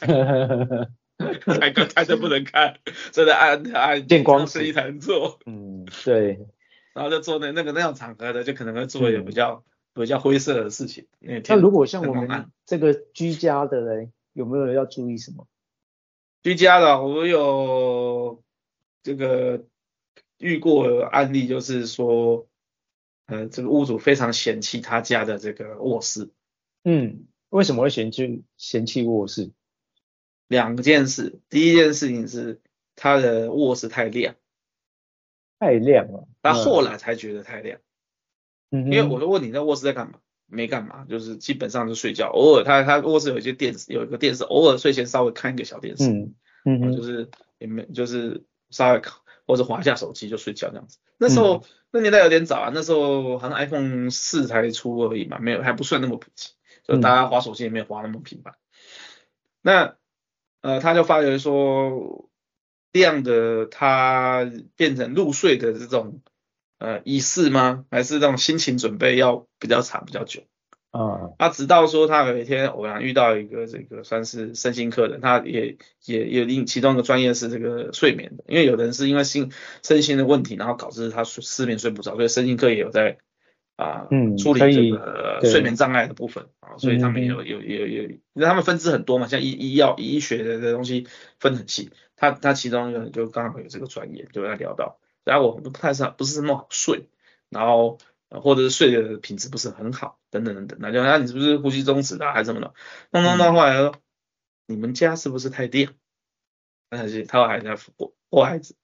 [1.45, 2.79] 开关开都不能看，
[3.11, 5.39] 真的暗暗见光死一团做。
[5.45, 6.47] 嗯，对。
[6.97, 11.05] 然后就做那那个那样场合的，就可能会做一点比较、嗯、比较灰色的事情。
[11.19, 15.47] 那如果像我们这个居家的嘞，有没有人要注意什么？
[16.41, 18.43] 居家的，我有
[19.03, 19.63] 这个
[20.39, 22.47] 遇过的案例，就是说，
[23.27, 26.31] 呃，这个屋主非常嫌弃他家的这个卧室。
[26.83, 29.51] 嗯，为什么会嫌弃嫌弃卧室？
[30.47, 32.59] 两件事，第一件事情是
[32.95, 34.33] 他的卧室太亮。
[35.59, 37.79] 太亮了，他后来才觉得太亮。
[38.69, 40.19] 嗯，因为我就问你在卧室在干嘛？
[40.45, 42.29] 没干嘛，就是基本上就睡觉。
[42.29, 46.09] 偶尔他他卧室有一些电视，有一个电视，偶尔睡前稍微看一个小电视。
[46.09, 49.01] 嗯嗯，就是也没就是稍微
[49.45, 50.99] 或者滑下手机就睡觉这样子。
[51.17, 56.51] 那时候、嗯、那年代有点早啊，那时候好像 iPhone 四才出而已嘛，没有还不算那么普及，
[56.85, 58.53] 所以大家滑手机也没有滑那么频繁。
[58.53, 58.57] 嗯、
[59.61, 59.95] 那
[60.61, 62.29] 呃他就发觉说。
[62.91, 66.21] 亮的，它变成入睡的这种
[66.79, 67.85] 呃仪式吗？
[67.91, 70.41] 还是这种心情准备要比较长比较久？
[70.89, 79.51] 啊，他直到说他有一天偶然遇到一个这个算是身心科的，他也也也另其中一个专业是这个睡眠的，因为有的人是因为心
[79.83, 83.19] 身心的问题，然后导致他失眠睡不着，所以身心科也有在
[83.77, 91.07] 啊、嗯、处理这个睡眠障碍的部分啊，所以他们有有有有，因为他们分支很多嘛，像医医药医学的这东西
[91.39, 91.91] 分很细。
[92.15, 97.07] 他他其中一个就刚好有这个专业，就跟他聊到，然后我不太是不是那么好睡，
[97.49, 102.73] 然后或者是睡的品质不是很好，等等等等，那就那你是不是呼吸中止的还是什么的？
[103.11, 103.93] 弄弄到后来说，
[104.65, 105.89] 你们家是不是太低？
[106.89, 108.75] 但是他还在过过孩子，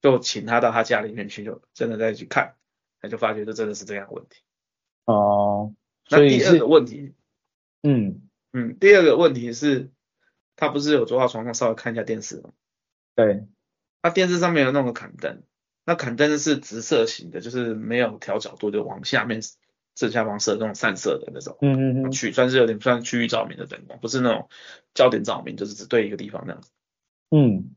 [0.00, 2.56] 就请他到他家里面去，就真的再去看，
[3.02, 4.40] 他就发觉这真的是这样的问题。
[5.04, 5.74] 哦，
[6.08, 7.14] 那第二个问题，
[7.82, 9.90] 嗯嗯，第二个问题是，
[10.56, 12.50] 他不是有坐到床上稍微看一下电视吗？
[13.16, 13.46] 对，
[14.00, 15.42] 那电视上面有那个砍灯，
[15.84, 19.40] 那砍灯是直射型的，就是没有调角度，就往下面
[19.94, 24.48] 正下方射那种散射的那种，嗯嗯嗯，区算是有点算区域照明的灯光，不是那种
[24.94, 26.70] 焦点照明，就是只对一个地方那样子。
[27.30, 27.74] 嗯，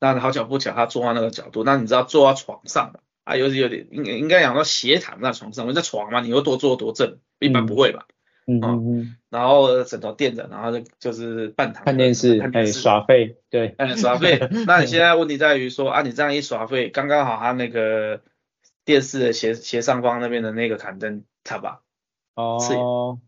[0.00, 8.06] 那好巧不巧，他坐到那个角度，那你知道坐到床上的啊，有有点应应该讲到斜躺在床上，我在床嘛，你又多坐多正，一般不会吧？
[8.46, 14.40] 嗯嗯嗯，然后枕头垫着，然后就就是半躺看电视，哎，耍废，对，哎，耍废。
[14.66, 18.22] 那你现在问题在于说啊，你这样一耍废，刚刚好他那个
[18.84, 21.82] 电视的斜斜上方那边的那个砍灯插吧？
[22.34, 23.20] 哦，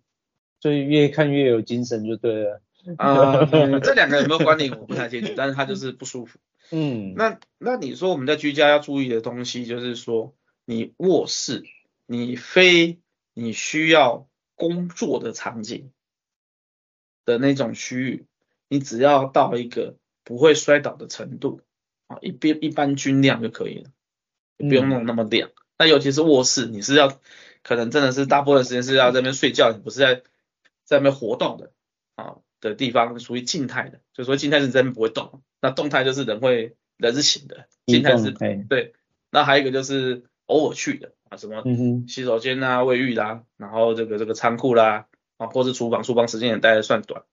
[0.61, 2.61] 所以越看越有精神就对了。
[2.97, 6.41] 啊、嗯，这两个有没有关联我不太清楚，但是他就是不舒服。
[6.73, 11.63] 嗯，那那你说我们在居家要注意的东西，就是说你卧室，
[12.07, 12.99] 你非
[13.33, 14.29] 你需要。
[14.55, 15.91] 工作的场景
[17.25, 18.27] 的那种区域，
[18.69, 21.63] 你只要到一个不会摔倒的程度
[22.07, 23.91] 啊，一边一般均量就可以了，
[24.59, 25.51] 不用弄那么亮。
[25.79, 27.19] 那、嗯、尤其是卧室，你是要
[27.65, 30.23] 可能真的是大部分时间是要在那边睡觉，你不是在
[30.85, 31.73] 在那边活动的
[32.15, 32.37] 啊
[32.71, 34.01] 的地方，属于静态的。
[34.15, 38.95] 就说静态是人不会动，那动态就是人会人是醒的，静态是对。
[39.31, 41.37] 那还有一个就是偶尔去的啊。
[41.37, 41.63] 什么
[42.07, 47.25] 洗手间啊、卫浴啦，然后这个这个仓库啦，啊，或是厨房，厨房时间也待的算短。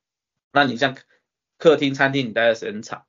[0.51, 0.97] 那你像
[1.57, 3.03] 客厅、餐厅，你待的时间长，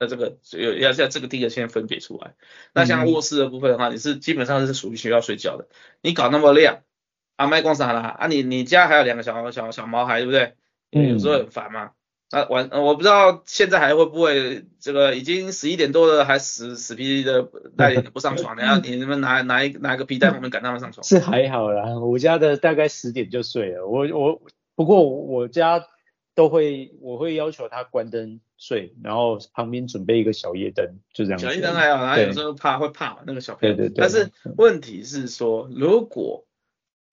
[0.00, 2.34] 那这个有要要这个第一个先分别出来。
[2.72, 5.68] 那像卧室的部分的话，你是基本上是属于需要睡觉的。
[6.00, 6.82] 你搞那么亮，
[7.36, 8.00] 啊，卖光啥啦？
[8.18, 10.54] 啊，你你家还有两个小小小毛孩，对不对？
[10.90, 11.90] 有时候很烦嘛。
[12.30, 21.04] 啊晚，我不知道现在还会不会这个已经十一点多了，还死死皮的 带不上床，然后你们拿拿一拿一个皮带，我们赶他们上床。
[21.04, 23.86] 是还好啦，我家的大概十点就睡了。
[23.86, 24.42] 我我
[24.74, 25.86] 不过我家
[26.34, 31.38] 都会我会要求他关灯睡，然后旁边准备一个小夜灯，就这样。
[31.38, 33.76] 小夜灯还好，然后有时候怕会怕嘛，那个小朋友。
[33.76, 34.00] 对对对。
[34.00, 36.44] 但是问题是说，如果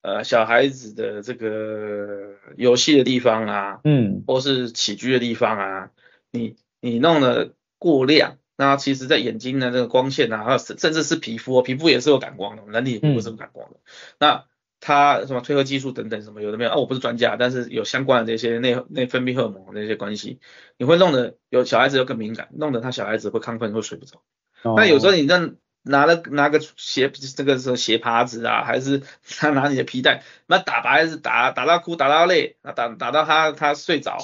[0.04, 5.90] 呃小孩子的这个游戏的地方啊，嗯，或是起居的地方啊，
[6.30, 13.80] 你你弄的过亮，那其实在眼睛的这个光线啊，还有甚至是皮肤，皮肤也是有感光的，人体皮肤是有感光的，嗯、
[14.20, 14.44] 那。
[14.86, 16.76] 它什么褪黑激素等等什么有的没有啊？
[16.76, 20.40] 我不是专家，但是有相关的这些内内分泌荷尔蒙的那些关系，
[20.76, 24.20] 你会弄得有小孩子又更敏感，弄得他小孩子会亢奋会睡不着。
[24.62, 25.54] 那、哦、有时候你让
[25.86, 34.16] 拿了拿个鞋这个是鞋耙子啊，还是他拿你的皮带，那打还是打打到哭打到累，那打打到他他睡着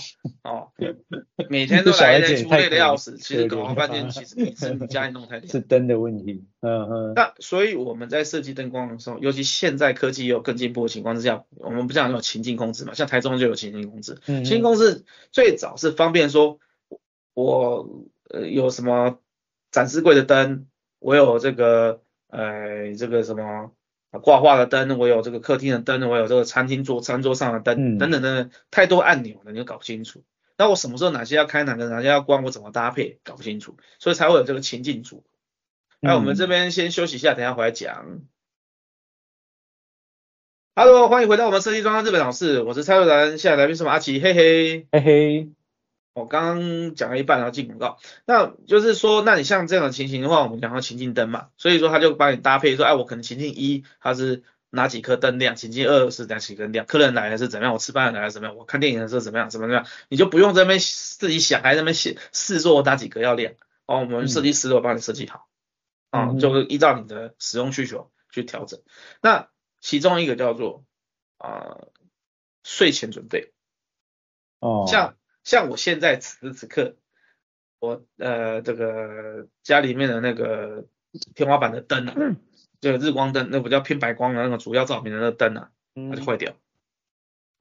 [0.43, 0.73] 哦，
[1.51, 7.13] 每天都来的出累的要死，其实搞了半天其实你是你家里弄太亮， 是灯的问题，嗯嗯。
[7.15, 16.59] 那所以我们在设计灯光的时候，尤其现在科技有更进步的情况之下，我们不讲有情境控制嘛，像台中就有情境控制，情境控制最早是方便说，
[17.35, 17.87] 我
[18.31, 19.19] 呃有什么
[19.71, 20.69] 展示柜的灯。
[21.01, 23.73] 我有这个，呃，这个什么
[24.23, 30.23] 挂画的灯，我有这个客厅的灯，我有这个餐厅桌餐桌上的灯，嗯、等等等等，太多按钮了，你就搞不清楚。
[30.57, 35.25] 那我什么时候哪些要开，哪个哪些要关，我怎么搭配，搞不清楚，所以才会有这个情境组。
[36.01, 38.21] 那、嗯、我们这边先休息一下，等一下回来讲。
[40.77, 45.51] Hello，欢迎回到我们设计专家日本老师，我是蔡若然，现在来宾是马阿奇，嘿嘿，嘿嘿。
[46.21, 47.99] 我刚刚讲了一半，然后进广告。
[48.27, 63.55] 那就是说，那你像这样的情形的话，我们讲到情境灯嘛，所以说他就帮你搭配说，哎，我可能情境一它是哪几颗灯亮，情境二是哪几颗灯亮，客人来了是怎么样，我吃饭来的是怎么样，我看电影的时候怎么样，怎么样，你就不用在那边自己想，还在那边写试做哪几个要亮，
[63.87, 65.49] 哦，我们设计师都帮你设计好，
[66.11, 68.81] 啊、嗯，就依照你的使用需求去调整。
[69.23, 69.49] 那
[69.81, 70.85] 其中一个叫做
[71.39, 71.89] 啊、呃、
[72.63, 73.53] 睡前准备，
[74.61, 75.17] 哦，像。
[75.45, 76.97] 像我现在此时此刻，
[77.79, 80.87] 我呃这个家里面的那个
[81.35, 82.15] 天花板的灯啊，
[82.81, 86.53] 就日光灯，那不叫偏白光的那个主要照明的那个灯啊，它就坏掉。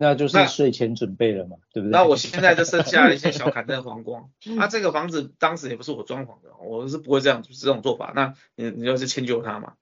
[0.02, 1.92] 那就是睡前准备了嘛，对不对？
[1.92, 4.30] 那我现在就剩下了一些小 砍灯黄光。
[4.58, 8.13] 啊，这个房子当时也不是我装潢的，我是不会这样这种做法。
[8.15, 9.74] 那你你就去迁就他嘛。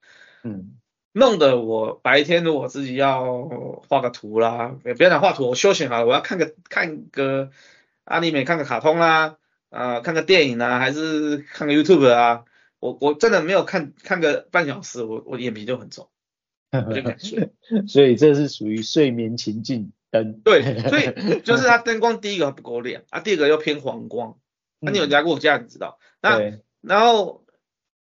[0.42, 0.76] 嗯。
[1.12, 3.48] 弄得我白天如果自己要
[3.88, 7.50] 画个图啦，也不要讲画图，我休闲好了，我要看个看个。
[8.08, 9.36] 阿尼美看个卡通啦，
[9.68, 12.44] 啊、呃，看个电影啊，还是看个 YouTube 啊，
[12.80, 16.08] 我我真的没有看看个半小时，我我眼皮就很重，
[16.72, 17.52] 我就敢睡。
[17.86, 20.40] 所以这是属于睡眠情境灯。
[20.40, 24.38] 对，所以就是它灯光第一个不够亮，啊，第二个又偏黄光。
[24.80, 25.98] 那、你有来过我家，你知道。
[26.22, 26.40] 那
[26.80, 27.44] 然后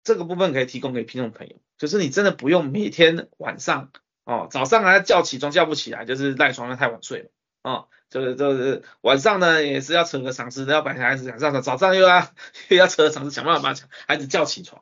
[0.03, 3.91] 这个部分可以提供给听众朋友，就是你真的不用每天晚上
[4.25, 7.29] 哦，早上还要叫起床叫不起来，就是赖床太晚睡了
[7.61, 7.71] 啊。
[7.73, 12.27] 哦就是就是晚上呢，也是要扯个嗓子，要把孩子想上床，早上又要
[12.67, 14.81] 又要扯个嗓子，想办法把孩子叫起床，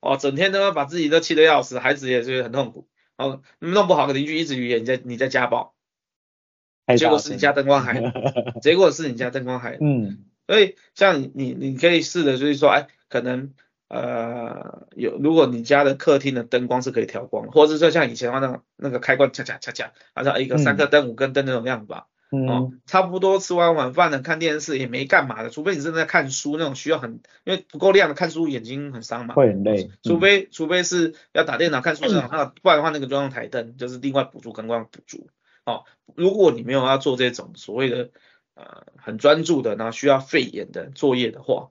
[0.00, 2.86] 哦，整天都要把自己都气得要死，孩子也是很痛苦，
[3.16, 5.74] 哦，弄不好邻居一直以为你在你在家暴，
[6.98, 7.98] 结果是你家灯光害，
[8.60, 13.54] 结果是你家灯光害，嗯，所以像你你你可以试着就是说，哎，可能
[13.88, 22.06] 呃有如果你家的客厅的灯光是可以调光，或者是说像以前的话那个那个开关恰恰恰恰，好像一个三个灯、嗯、五根灯那种样子吧。
[22.36, 29.90] 嗯、哦，差不多吃完晚饭了，看电视也没干嘛的，除非你正在看书那种需要很，因为不够亮的看书眼睛很伤嘛，会很累。
[30.02, 35.30] 除非、嗯、除非是要打电脑看书那种，嗯、不然的话那个就用台灯，就是另外补助灯光补助。
[35.64, 38.10] 哦，如果你没有要做这种所谓的
[38.54, 41.70] 呃很专注的，然后需要费眼的作业的话，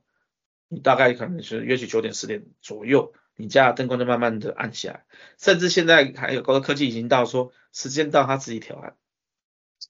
[0.68, 5.06] 你大概可能是约起九点十点左右，你家的灯光就慢慢的暗下来，
[5.38, 8.96] 甚至现在还有高科技已经到说时间到它自己调暗。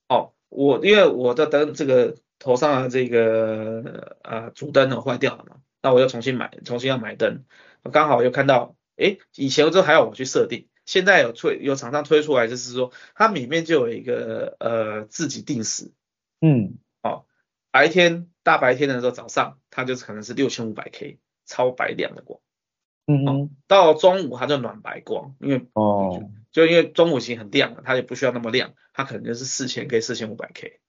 [0.08, 0.34] 哦。
[0.50, 7.44] 我因为我的灯这个头上的这个呃主灯呢坏掉了嘛，那我又重新买，重新要买灯，
[7.92, 15.92] 刚好又看到，诶，以前这还要我去设定，现在有推有厂商推出来，就是说它里面就有一个呃自己定时，
[16.42, 17.26] 嗯，哦，
[17.72, 22.40] 白天大白天的时候早上它就是可能是六千五百 K 超白亮的光。
[23.08, 23.26] 嗯。
[23.26, 30.80] 哼、哦，到中午它就暖白光，因为哦，就因为中午已经很亮了，它也不需要那么亮，它可能就是四千 K、四千五百 K。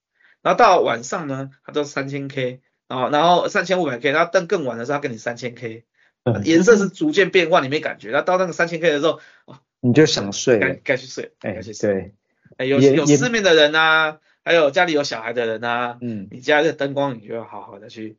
[0.40, 5.84] 然后到晚上呢，它都是三千 K，然后，然后三千五百 K，然后灯更晚的时候，它给你三千 K，
[6.44, 8.10] 颜色是逐渐变换，你没感觉。
[8.12, 11.92] 然后到那个三千 K 的时候，哦，你就想睡，该该去睡，该去睡。
[11.92, 12.14] 对，
[12.58, 18.18] 哎，有有失眠的人呐、啊，还有家里有小孩的人呐、啊，嗯，你家的灯光你就要好好的去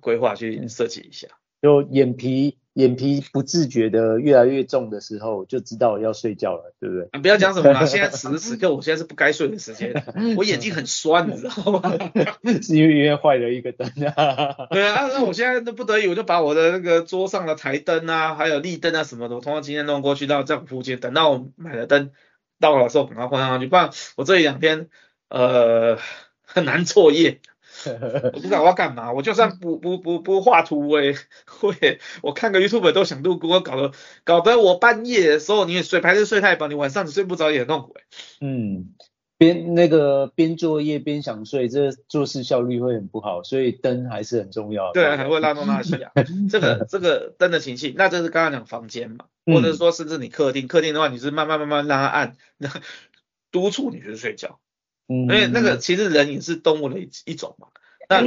[0.00, 1.28] 规划、去设计一下，
[1.62, 2.58] 就眼皮。
[2.74, 7.08] 眼皮不自觉的越来越重的时候，就知道要睡觉了，对不对？
[7.12, 9.94] 啊、不要讲什么了，现在此时此刻，我现在是不该睡的时间，
[10.36, 11.98] 我眼睛很酸，你知道吗？
[12.60, 14.66] 是因为因为坏了一个灯啊。
[14.74, 22.10] 对啊，那我现在都不得已，我就把我的那个桌上的台灯啊，还有立灯啊什么的，我通常今天弄过去到这附近，等到我买了灯，
[22.58, 24.88] 到了的时候赶快换上去，不然我这一两天
[25.28, 25.96] 呃
[26.42, 27.40] 很难作业。
[28.34, 31.14] 我不知道我要干嘛，我就算不不不不画图，我也
[31.46, 33.92] 会，我看个 YouTube 都想录，给我搞得
[34.24, 37.94] 搞得我半夜的时候，你也睡还是睡太饱，你晚上你睡不着也很痛苦。
[38.40, 38.94] 嗯，
[39.38, 44.94] 边那个边作业边想睡，这做事效率会很不好，所以灯还是很重要的。
[44.94, 46.12] 对，还会拉东拉西啊。
[46.50, 52.70] 这个这个灯的情绪，那这是刚刚讲房间嘛，或者说甚至你客厅，客厅的话你是慢慢慢慢让它暗，那
[53.50, 54.58] 督促你去睡觉。
[55.06, 57.68] 嗯，因为那个其实人也是动物的一一种嘛。
[58.08, 58.22] 那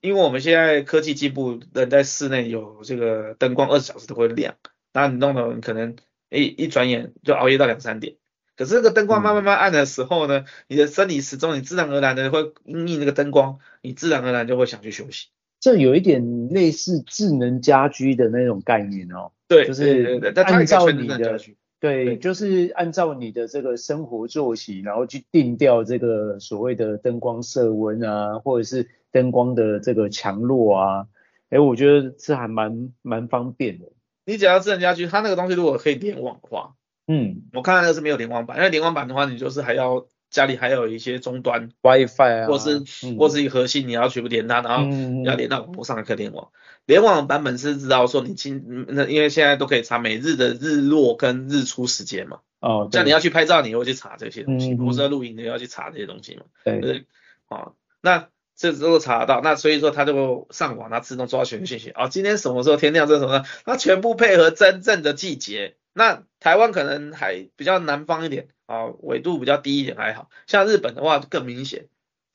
[0.00, 4.54] 因为我们现在科技进步，人在室内有这个灯光二十小时都会亮，
[4.92, 5.96] 那你弄的可能
[6.30, 8.16] 一一转眼就熬夜到两三点。
[8.56, 15.28] 可是这个灯光慢慢慢暗的时候呢，你的生理时钟，你自然而然的会因应那个灯光，你自然而然就会想去休息。
[15.58, 19.32] 这有一点类似智能家居的那种概念哦。
[19.48, 21.40] 对，就是按照你的。
[21.84, 31.06] 对，就是按照你的这个生活作息，然后去定调这个所谓的灯光色温啊，或者是灯光的这个强弱啊。
[31.50, 33.92] 哎，我觉得这还蛮蛮方便的。
[34.24, 36.74] 你只要智能家居，它那个东西如果可以联网的话，
[37.06, 44.84] 嗯，我看到那个是没有联网版，因为联网版的话，你就是还要家里还有一些终端，WiFi 啊，或是、嗯、或是一核心，你要全部连它，然后
[45.24, 46.48] 要连到网络上才可以联网。
[46.86, 52.40] 联网版本是知道说你今那因为现在都可以查每日的日落跟日出时间嘛。
[52.58, 52.88] 哦。
[52.90, 56.42] 像你要去拍照，你也会去查这些东西；或者录影，你要去查这些东西嘛。
[56.64, 56.80] 对。
[56.80, 57.06] 对。
[57.46, 58.26] 哦，那
[58.56, 61.92] 这时候查得到，那所以说它就上网，它自动抓全部信息。
[61.92, 63.06] 哦，今天什么时候天亮？
[63.06, 63.44] 这什么呢？
[63.64, 65.76] 它全部配合真正的季节。
[65.92, 70.30] 那台湾可能还比较南方一点啊，纬度比较低一点还好。
[70.46, 71.88] 像日本的话更明显。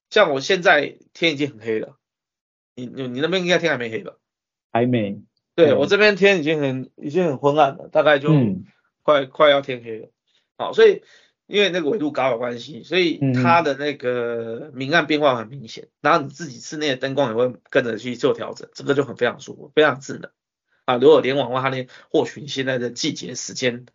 [0.10, 1.98] 像我现在天已经很黑了，
[2.76, 4.14] 你你你那边应该天还没黑吧？
[4.72, 5.22] 还没，
[5.56, 8.30] 对，我这边天已经很已经很昏暗了，大概就
[9.04, 10.10] 快、嗯、快要天黑了。
[10.58, 11.04] 好，所以
[11.46, 20.32] 因为那个纬度高的关系，所以它的那个明暗变化很明显，然后你自己室内的灯光也会跟着去做调整，这个就很非常舒服，非常智能。
[20.86, 23.86] 啊，如果联网的话，它连获取你现在的季节时间，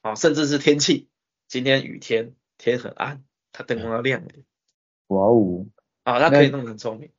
[0.00, 1.08] 啊，甚至是天气，
[1.48, 4.44] 今天雨天，天很暗，它灯光要亮一点。
[5.08, 5.66] 哇哦，
[6.04, 7.10] 啊，它可以弄得很聪明。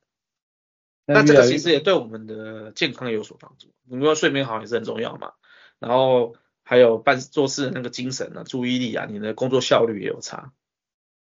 [1.06, 5.34] 那这个其实也对我们的健康有所帮助，你说睡眠好也是很重要嘛。
[5.80, 10.54] 然后还有办做事的那个精神啊、注意力啊，你的工作效率也有差，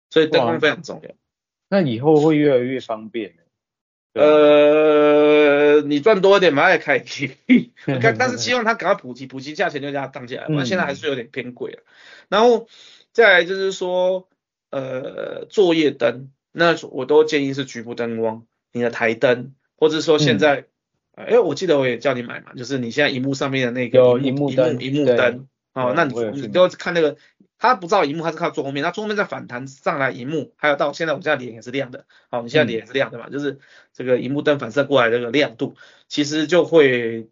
[0.10, 1.12] 所以灯光非常重要。
[1.68, 3.36] 那以后会越来越方便。
[4.16, 7.04] 呃，你赚多一点嘛，也可以。
[8.18, 11.84] 但是希望它赶快普及，普及价钱就这样降下来，不然现在还是有点偏贵了。
[12.30, 12.68] 然后
[13.12, 14.28] 再来就是说，
[14.72, 19.54] 呃，作业灯，那我都建议是局部灯光，你的台灯。
[19.78, 20.68] 或者说现在，
[21.16, 27.18] 哎、嗯，我记得我也叫你买嘛，就是你现在荧幕上面的那个荧幕灯，荧幕灯，哦，那你你都看那个，
[27.58, 33.60] 它不照荧幕，它是靠桌面，那桌面再反弹上来荧幕，还有到现在我现在脸也是亮的，好，你现在脸也是亮的嘛，嗯、就是
[33.94, 35.76] 这个荧幕灯反射过来这个亮度，
[36.08, 37.30] 其实就会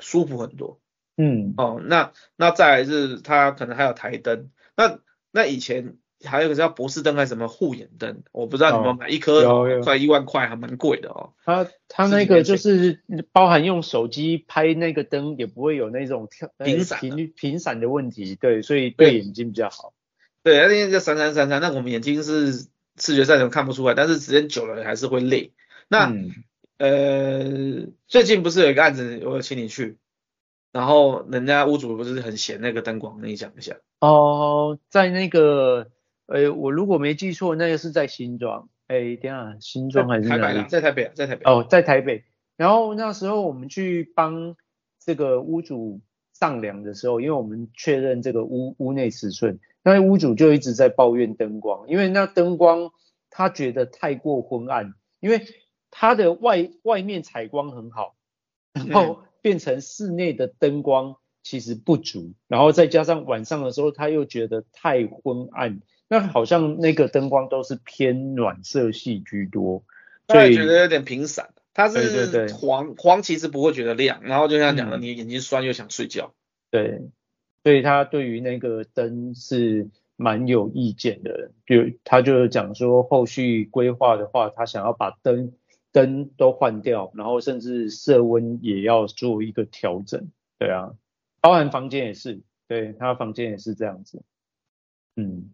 [0.00, 0.80] 舒服很多，
[1.16, 4.98] 嗯，哦，那那再来是它可能还有台灯，那
[5.30, 5.98] 那以前。
[6.24, 11.32] 还有一个叫博士灯还是什么护眼灯，我不知道你们买一颗快一万块，还蛮贵的哦。
[11.44, 13.02] 它它那个就是
[13.32, 19.92] 包含用手机拍那个灯也不会有那种跳频闪频频闪的问题，对，所以对眼睛比较好。
[20.42, 22.52] 对，那那个闪闪闪闪，那我们眼睛是
[22.96, 25.52] 视觉上可能看不出来，但是时间久了还是会累。
[25.88, 26.30] 那、嗯、
[26.78, 29.98] 呃最近不是有一个案子，我有请你去，
[30.72, 33.76] 然后人家屋主不是很嫌那个灯光，你讲一下。
[34.00, 35.90] 哦，在那个。
[36.26, 38.68] 哎，我如果没记错，那个是在新庄。
[38.88, 40.68] 哎，等下，新庄还是哪里？
[40.68, 41.42] 在台北啊，在台北。
[41.44, 42.24] 哦，在台北。
[42.56, 44.56] 然后那时候我们去帮
[45.00, 46.00] 这个屋主
[46.32, 52.90] 丈量的时候，因为我们确认这个屋屋内尺寸，那屋主就一直在抱怨灯光，因为那灯光
[53.30, 55.40] 他觉得太过昏暗，因为
[55.90, 58.14] 他的外外面采光很好，
[58.74, 65.80] 然后变成室内的灯光其实不足，然后再加上晚上的时候他又觉得太昏暗。
[66.12, 69.82] 那好像那个灯光都是偏暖色系居多，
[70.28, 71.54] 所以觉得有点频闪。
[71.72, 76.34] 它是黄对对对黄，其实不会觉得亮，然后就像讲的，你眼睛酸又想睡觉。
[76.70, 77.00] 对，
[77.64, 85.54] 所以他对于那个灯是蛮有意见的，就他就讲说后续规划的话，他想要把灯
[85.92, 90.28] 灯都换掉，然后甚至色温也要做一个调整。
[90.58, 90.92] 对啊，
[91.40, 94.22] 包含房间也是，对他房间也是这样子。
[95.16, 95.52] 嗯。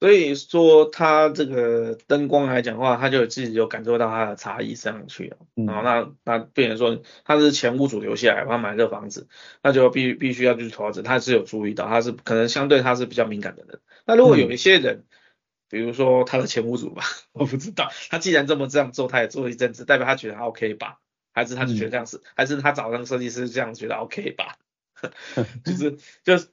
[0.00, 5.36] 所以说，它这个灯光来讲的话，他就自己有感受到它的差异上去了。
[5.56, 9.28] 嗯、然后那那变成说，他是前屋主留下来，他买这个房子，
[9.62, 11.02] 那就必必须要去投资。
[11.02, 15.04] 他是有注意到，他是可能相对他是比较敏感的人，那如果有一些人，嗯、
[15.68, 21.00] 比如说他的前屋主吧， 我不知道，他既然这么这样做，他也做一阵子，代表他觉得他 OK 吧？
[21.32, 22.22] 还是他就觉得这样子？
[22.24, 24.56] 嗯、还是他找那个设计师这样觉得 OK 吧？
[25.64, 26.48] 就是 就是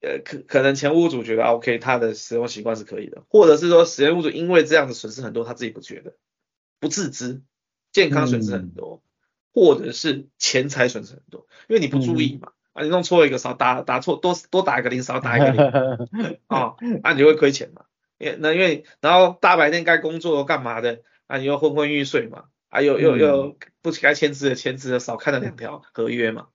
[0.00, 6.14] 呃可可能前屋主觉得 OK，他的使用习惯是可以的，或者是说前屋主因为这样子损失很多，他自己不觉得，
[6.78, 7.42] 不自知，
[7.92, 9.06] 健康损失很多，嗯、
[9.52, 12.48] 或者是钱财损失很多，因为你不注意嘛。
[12.48, 15.60] 嗯啊，你弄错一个少打打错多多打一个零少打一个零
[16.46, 17.82] 啊，啊你就会亏钱嘛，
[18.16, 26.46] 因那因为然后大白天该工作干嘛的啊，你又昏昏欲睡嘛，啊又又又不该签字的签字的少看了两条合约嘛，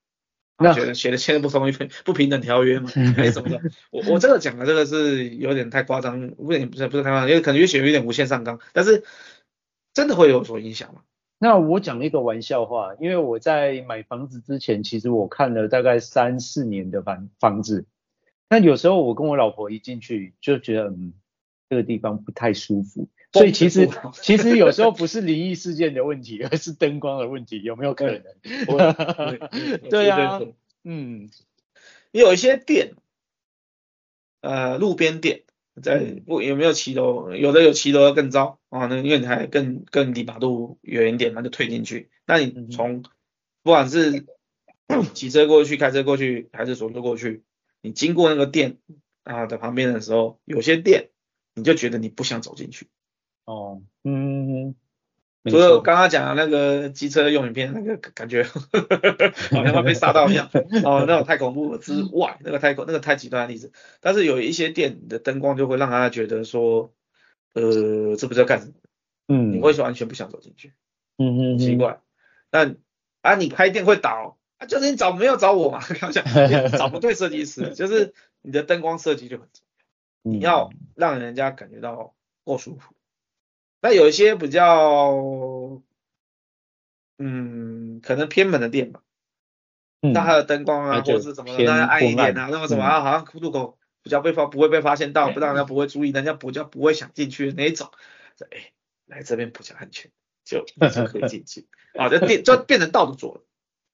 [0.57, 1.73] 那觉得写的签的不同意
[2.05, 9.03] 不平等条约嘛， 还是什么的，我我这个讲的这个是有点太夸张，不点不是不是太夸张，因为可能越写越有点无限上纲，但是
[9.93, 11.01] 真的会有所影响嘛。
[11.37, 17.85] 那我讲一个玩笑话，因为我在买房子之前，其实我看了大概三四年的房房子。
[18.49, 21.13] 那有时候我跟我老婆一进去就觉得，嗯，
[21.69, 23.09] 这个地方不太舒服。
[23.35, 23.89] 所以其实
[24.21, 28.23] 其实有时候不是灵异事件的问题，而是灯光的问题，有没有可能？
[29.89, 30.39] 对啊，
[30.83, 31.29] 嗯，
[32.11, 32.93] 有一些店，
[34.41, 35.41] 呃，路边店。
[35.83, 37.31] 在不有没有骑楼？
[37.35, 42.09] 有的有骑楼更糟啊，那因为你还更更离马路远一点那，就退进去。
[42.25, 43.03] 那你从
[43.61, 44.25] 不管是
[45.13, 47.43] 骑车过去、开车过去，还是走路过去，
[47.81, 48.77] 你经过那个店
[49.23, 51.09] 啊的旁边的时候，有些店
[51.55, 52.87] 你就觉得你不想走进去。
[53.45, 54.75] 哦，嗯。
[55.47, 60.49] 除了刚刚讲的那个机车用影片，那个感觉 好像他被杀到一样，
[60.83, 63.71] 哦，那种太恐怖之外，那个太恐那个太极端的例子。
[64.01, 66.91] 但是有一些店的灯光就会让他觉得说，
[67.53, 68.73] 呃，这不知道干什么，
[69.27, 70.73] 嗯，你会说完全不想走进去，
[71.19, 71.99] 嗯嗯，奇怪。
[72.49, 72.77] 但
[73.21, 76.23] 啊，你开店会倒啊，就是你找没有找我嘛， 开玩笑，
[76.75, 79.63] 找不对设计师，就是你的灯光设计就很重
[80.23, 82.94] 要，你要让人家感觉到够舒服。
[83.85, 85.79] 那有一些比较，
[87.19, 89.03] 嗯，可能偏门的店吧，
[90.01, 97.91] 那、嗯、它的灯光啊，或者是什么，那要暗一点啊，那么什么啊，好像入口比较被发不会被发现到，不让人家不会注意，人家比较不会想进去的那一种，
[98.49, 98.71] 哎，
[99.05, 100.09] 来这边比较安全，
[100.43, 101.45] 就就可以进。
[101.45, 103.41] 去啊，就变就变成倒着做了，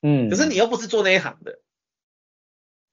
[0.03, 1.59] 嗯，可是你又不是做那一行的，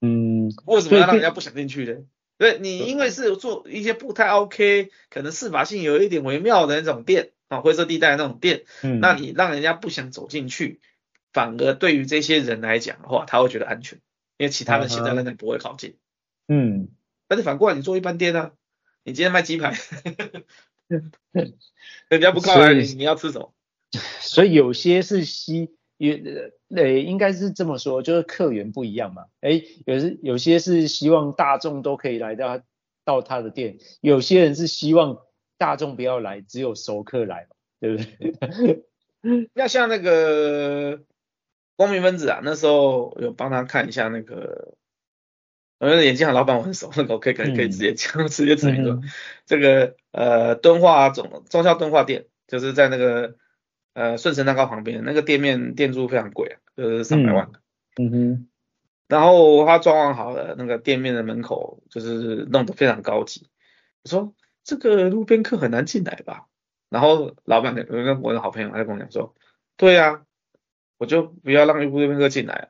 [0.01, 2.03] 嗯，为什么要让人家不想进去呢？
[2.39, 10.79] 对，你因为是做一些不太 OK，可能司法性有一点微妙的那种店啊，灰色地带的那种店，嗯，那你让人家不想走进去，
[11.31, 13.99] 反而对于这些人来讲的话，他会觉得安全，
[14.37, 15.97] 因为其他人现在那里不会靠近，
[16.47, 16.87] 嗯，
[17.27, 18.53] 但是反过来你做一般店啊，
[19.03, 19.77] 你今天卖鸡排，
[22.09, 23.53] 人家不靠来，你你要吃什么？
[24.21, 25.75] 所以有些是吸。
[25.99, 26.15] 也
[26.75, 29.25] 呃，应该是这么说，就是客源不一样嘛。
[29.41, 32.61] 哎，有些有些是希望大众都可以来到
[33.03, 35.17] 到他的店，有些人是希望
[35.57, 38.83] 大众不要来，只有熟客来嘛，对不对？
[39.55, 41.01] 要像那个
[41.75, 44.75] 光明分子啊，那时候有帮他看一下那个，
[45.79, 49.03] 我觉得眼镜行老板我很熟，那个我可以可以可以直接讲，嗯、直接指明说，嗯、
[49.45, 53.35] 这个呃敦化总中校敦化店，就是在那个。
[53.93, 57.51] 呃，顺城蛋糕旁边那个店面店租非常贵啊，就是上百万。
[57.97, 58.47] 嗯，嗯哼。
[59.07, 63.49] 然后他装潢好了，那个店面的门口就是弄得非常高级。
[64.03, 66.45] 我说这个路边客很难进来吧？
[66.89, 69.35] 然后老板跟我的好朋友他就跟我讲说，
[69.77, 70.21] 对啊，
[70.97, 72.69] 我就不要让路边客进来。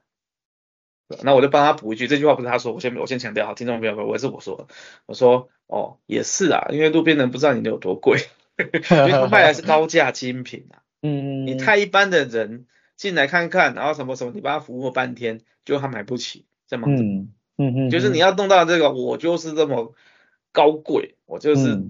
[1.24, 4.68] 那我就帮他补一句，这句话不是他说，我先我先强调好，听众朋友们，我是我说的。
[5.08, 8.20] 我说哦，也是啊，因为路边人不知道你的有多贵，
[8.58, 10.79] 因为他卖的是高价精品啊。
[11.02, 12.66] 嗯，你太一般的人
[12.98, 17.02] 进来看看，然后什么什么，你帮他服务半天，就他买不起，在忙着。
[17.04, 19.94] 嗯嗯，就是你要弄到这个，我就是这么
[20.52, 21.84] 高贵，我就是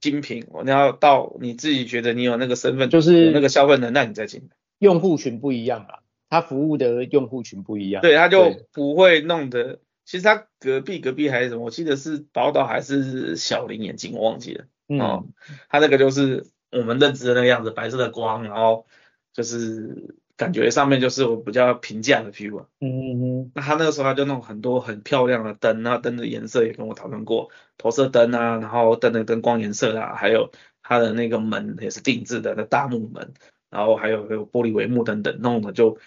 [0.00, 4.56] 精品，我、要到你自己觉得你有那个身份，就是那个消费能，耐你再进来。
[4.78, 9.80] 用户群不一样啊，他服务的用户群不一样，对，他就不会弄得。
[10.04, 14.64] 其实他隔壁隔壁还是什么，我记得是宝岛还是小林眼镜，我忘记了。
[14.88, 15.26] 嗯，哦、
[15.68, 16.46] 他那个就是。
[16.70, 18.86] 我们认知的那个样子，白色的光，然后
[19.32, 22.66] 就是感觉上面就是我比较平价的 view 啊。
[22.80, 23.52] 嗯嗯嗯。
[23.54, 30.50] 那他那个时候他就弄很多很漂亮的灯，那灯的颜色也跟我讨论过，投射灯啊，然后灯的灯光颜色啊，还有
[30.82, 33.34] 它的那个门也是定制的，那大木门，
[33.68, 35.98] 然后还有有玻璃帷幕等等，弄的就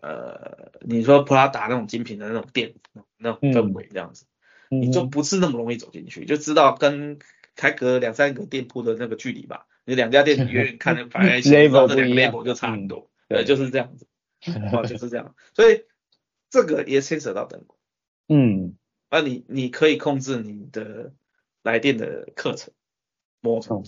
[0.00, 2.74] 呃，你说普拉达那种精品的那种店，
[3.18, 4.26] 那种氛围这样子，
[4.68, 7.20] 嗯、你就不是那么容易走进去，就知道跟
[7.54, 9.66] 开隔两三个店铺的那个距离吧。
[9.84, 14.06] 你两家店远远看的 反而这两个 level 就差很多，对，就是这样子，
[14.72, 15.84] 哦， 就是这样，所以
[16.50, 17.78] 这个也牵扯到灯光，
[18.28, 18.76] 嗯，
[19.08, 21.12] 啊你你可以控制你的
[21.62, 22.72] 来电的课程
[23.40, 23.84] 模组。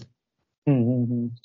[0.66, 1.36] 嗯嗯嗯。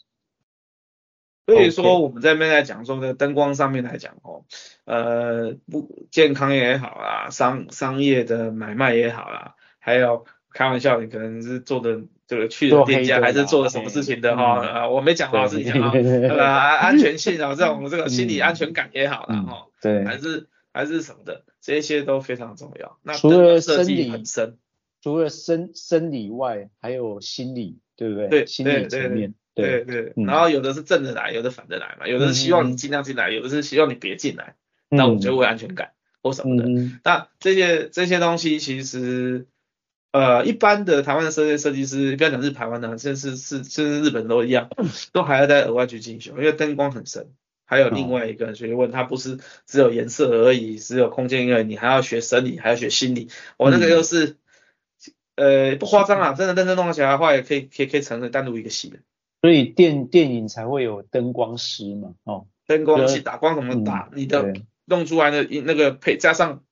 [1.45, 4.45] 所以说我们在那边来讲说呢，灯光上面来讲哦，
[4.85, 16.37] 呃，不健康也好啊，商商业的买卖也好啦，还有开玩笑，你可能是做的这个去的店家，还是做了什么事情的哈，啊，我没讲到自己讲啊，呃，
[16.77, 22.99] 安全性啊，这种这个心理安全感也好啦哈，对，还是还是什么的，这些都非常重要。
[23.01, 24.57] 那除了设计很深，
[25.01, 28.27] 除了生生理外，还有心理，对不对？
[28.27, 29.33] 对，心理层面。
[29.55, 34.55] 对对，然后有的是正的来，有的反的来嘛，有的是希望你尽量进来，有的是希望你别进来，
[34.87, 35.91] 那我们就会安全感
[36.23, 36.69] 或什么的。
[37.03, 39.47] 那这些这些东西其实，
[40.11, 44.69] 呃，一般的台湾的设计设计师，不要讲是台湾的，甚至是甚至日本都一样，
[45.13, 47.27] 都还要再额外去进修，因为灯光很深，
[47.65, 49.37] 还有另外一个学问，它不是
[49.67, 54.37] 只有颜色而已，只有空间而已，你还要学生理，还要学心理，我那个又是，
[55.35, 58.97] 呃，不夸张啊，真的认真弄起来的话，也可以可以可以成为单独一个系的。
[59.41, 64.53] 所以电电影才会有灯光师嘛，哦，灯光师打光怎么打，嗯、你的
[64.85, 66.63] 弄出来的那个配加上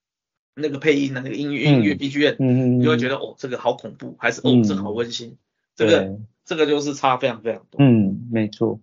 [0.58, 5.38] 那个配音的那个音乐音乐 BGM，嗯嗯，你就会觉得哦这个好恐怖，还是哦这个好温馨，
[5.76, 8.80] 这个这个就是差非常非常多，嗯，没错，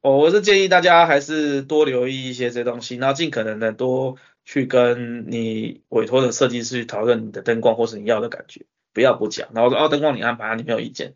[0.00, 11.14] 哦我是建议大家还是多留意一些这些东西，然后尽可能的多去跟你委托的设计师去讨论你的灯光或是你要的感觉，不要不讲，然后说哦灯光你安排，你没有意见。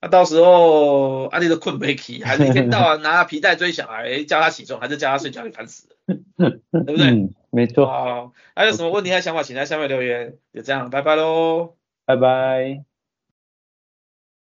[0.00, 7.06] 那、啊、到时候阿弟都困没起，还是一天到晚拿皮带追小孩，叫他起床，还是叫他睡觉，你烦死了，对不对？
[7.08, 7.86] 嗯，没错。
[7.86, 10.38] 好，还有什么问题、还有想法，请在下面留言。
[10.52, 12.87] 就这样，拜拜喽，拜拜。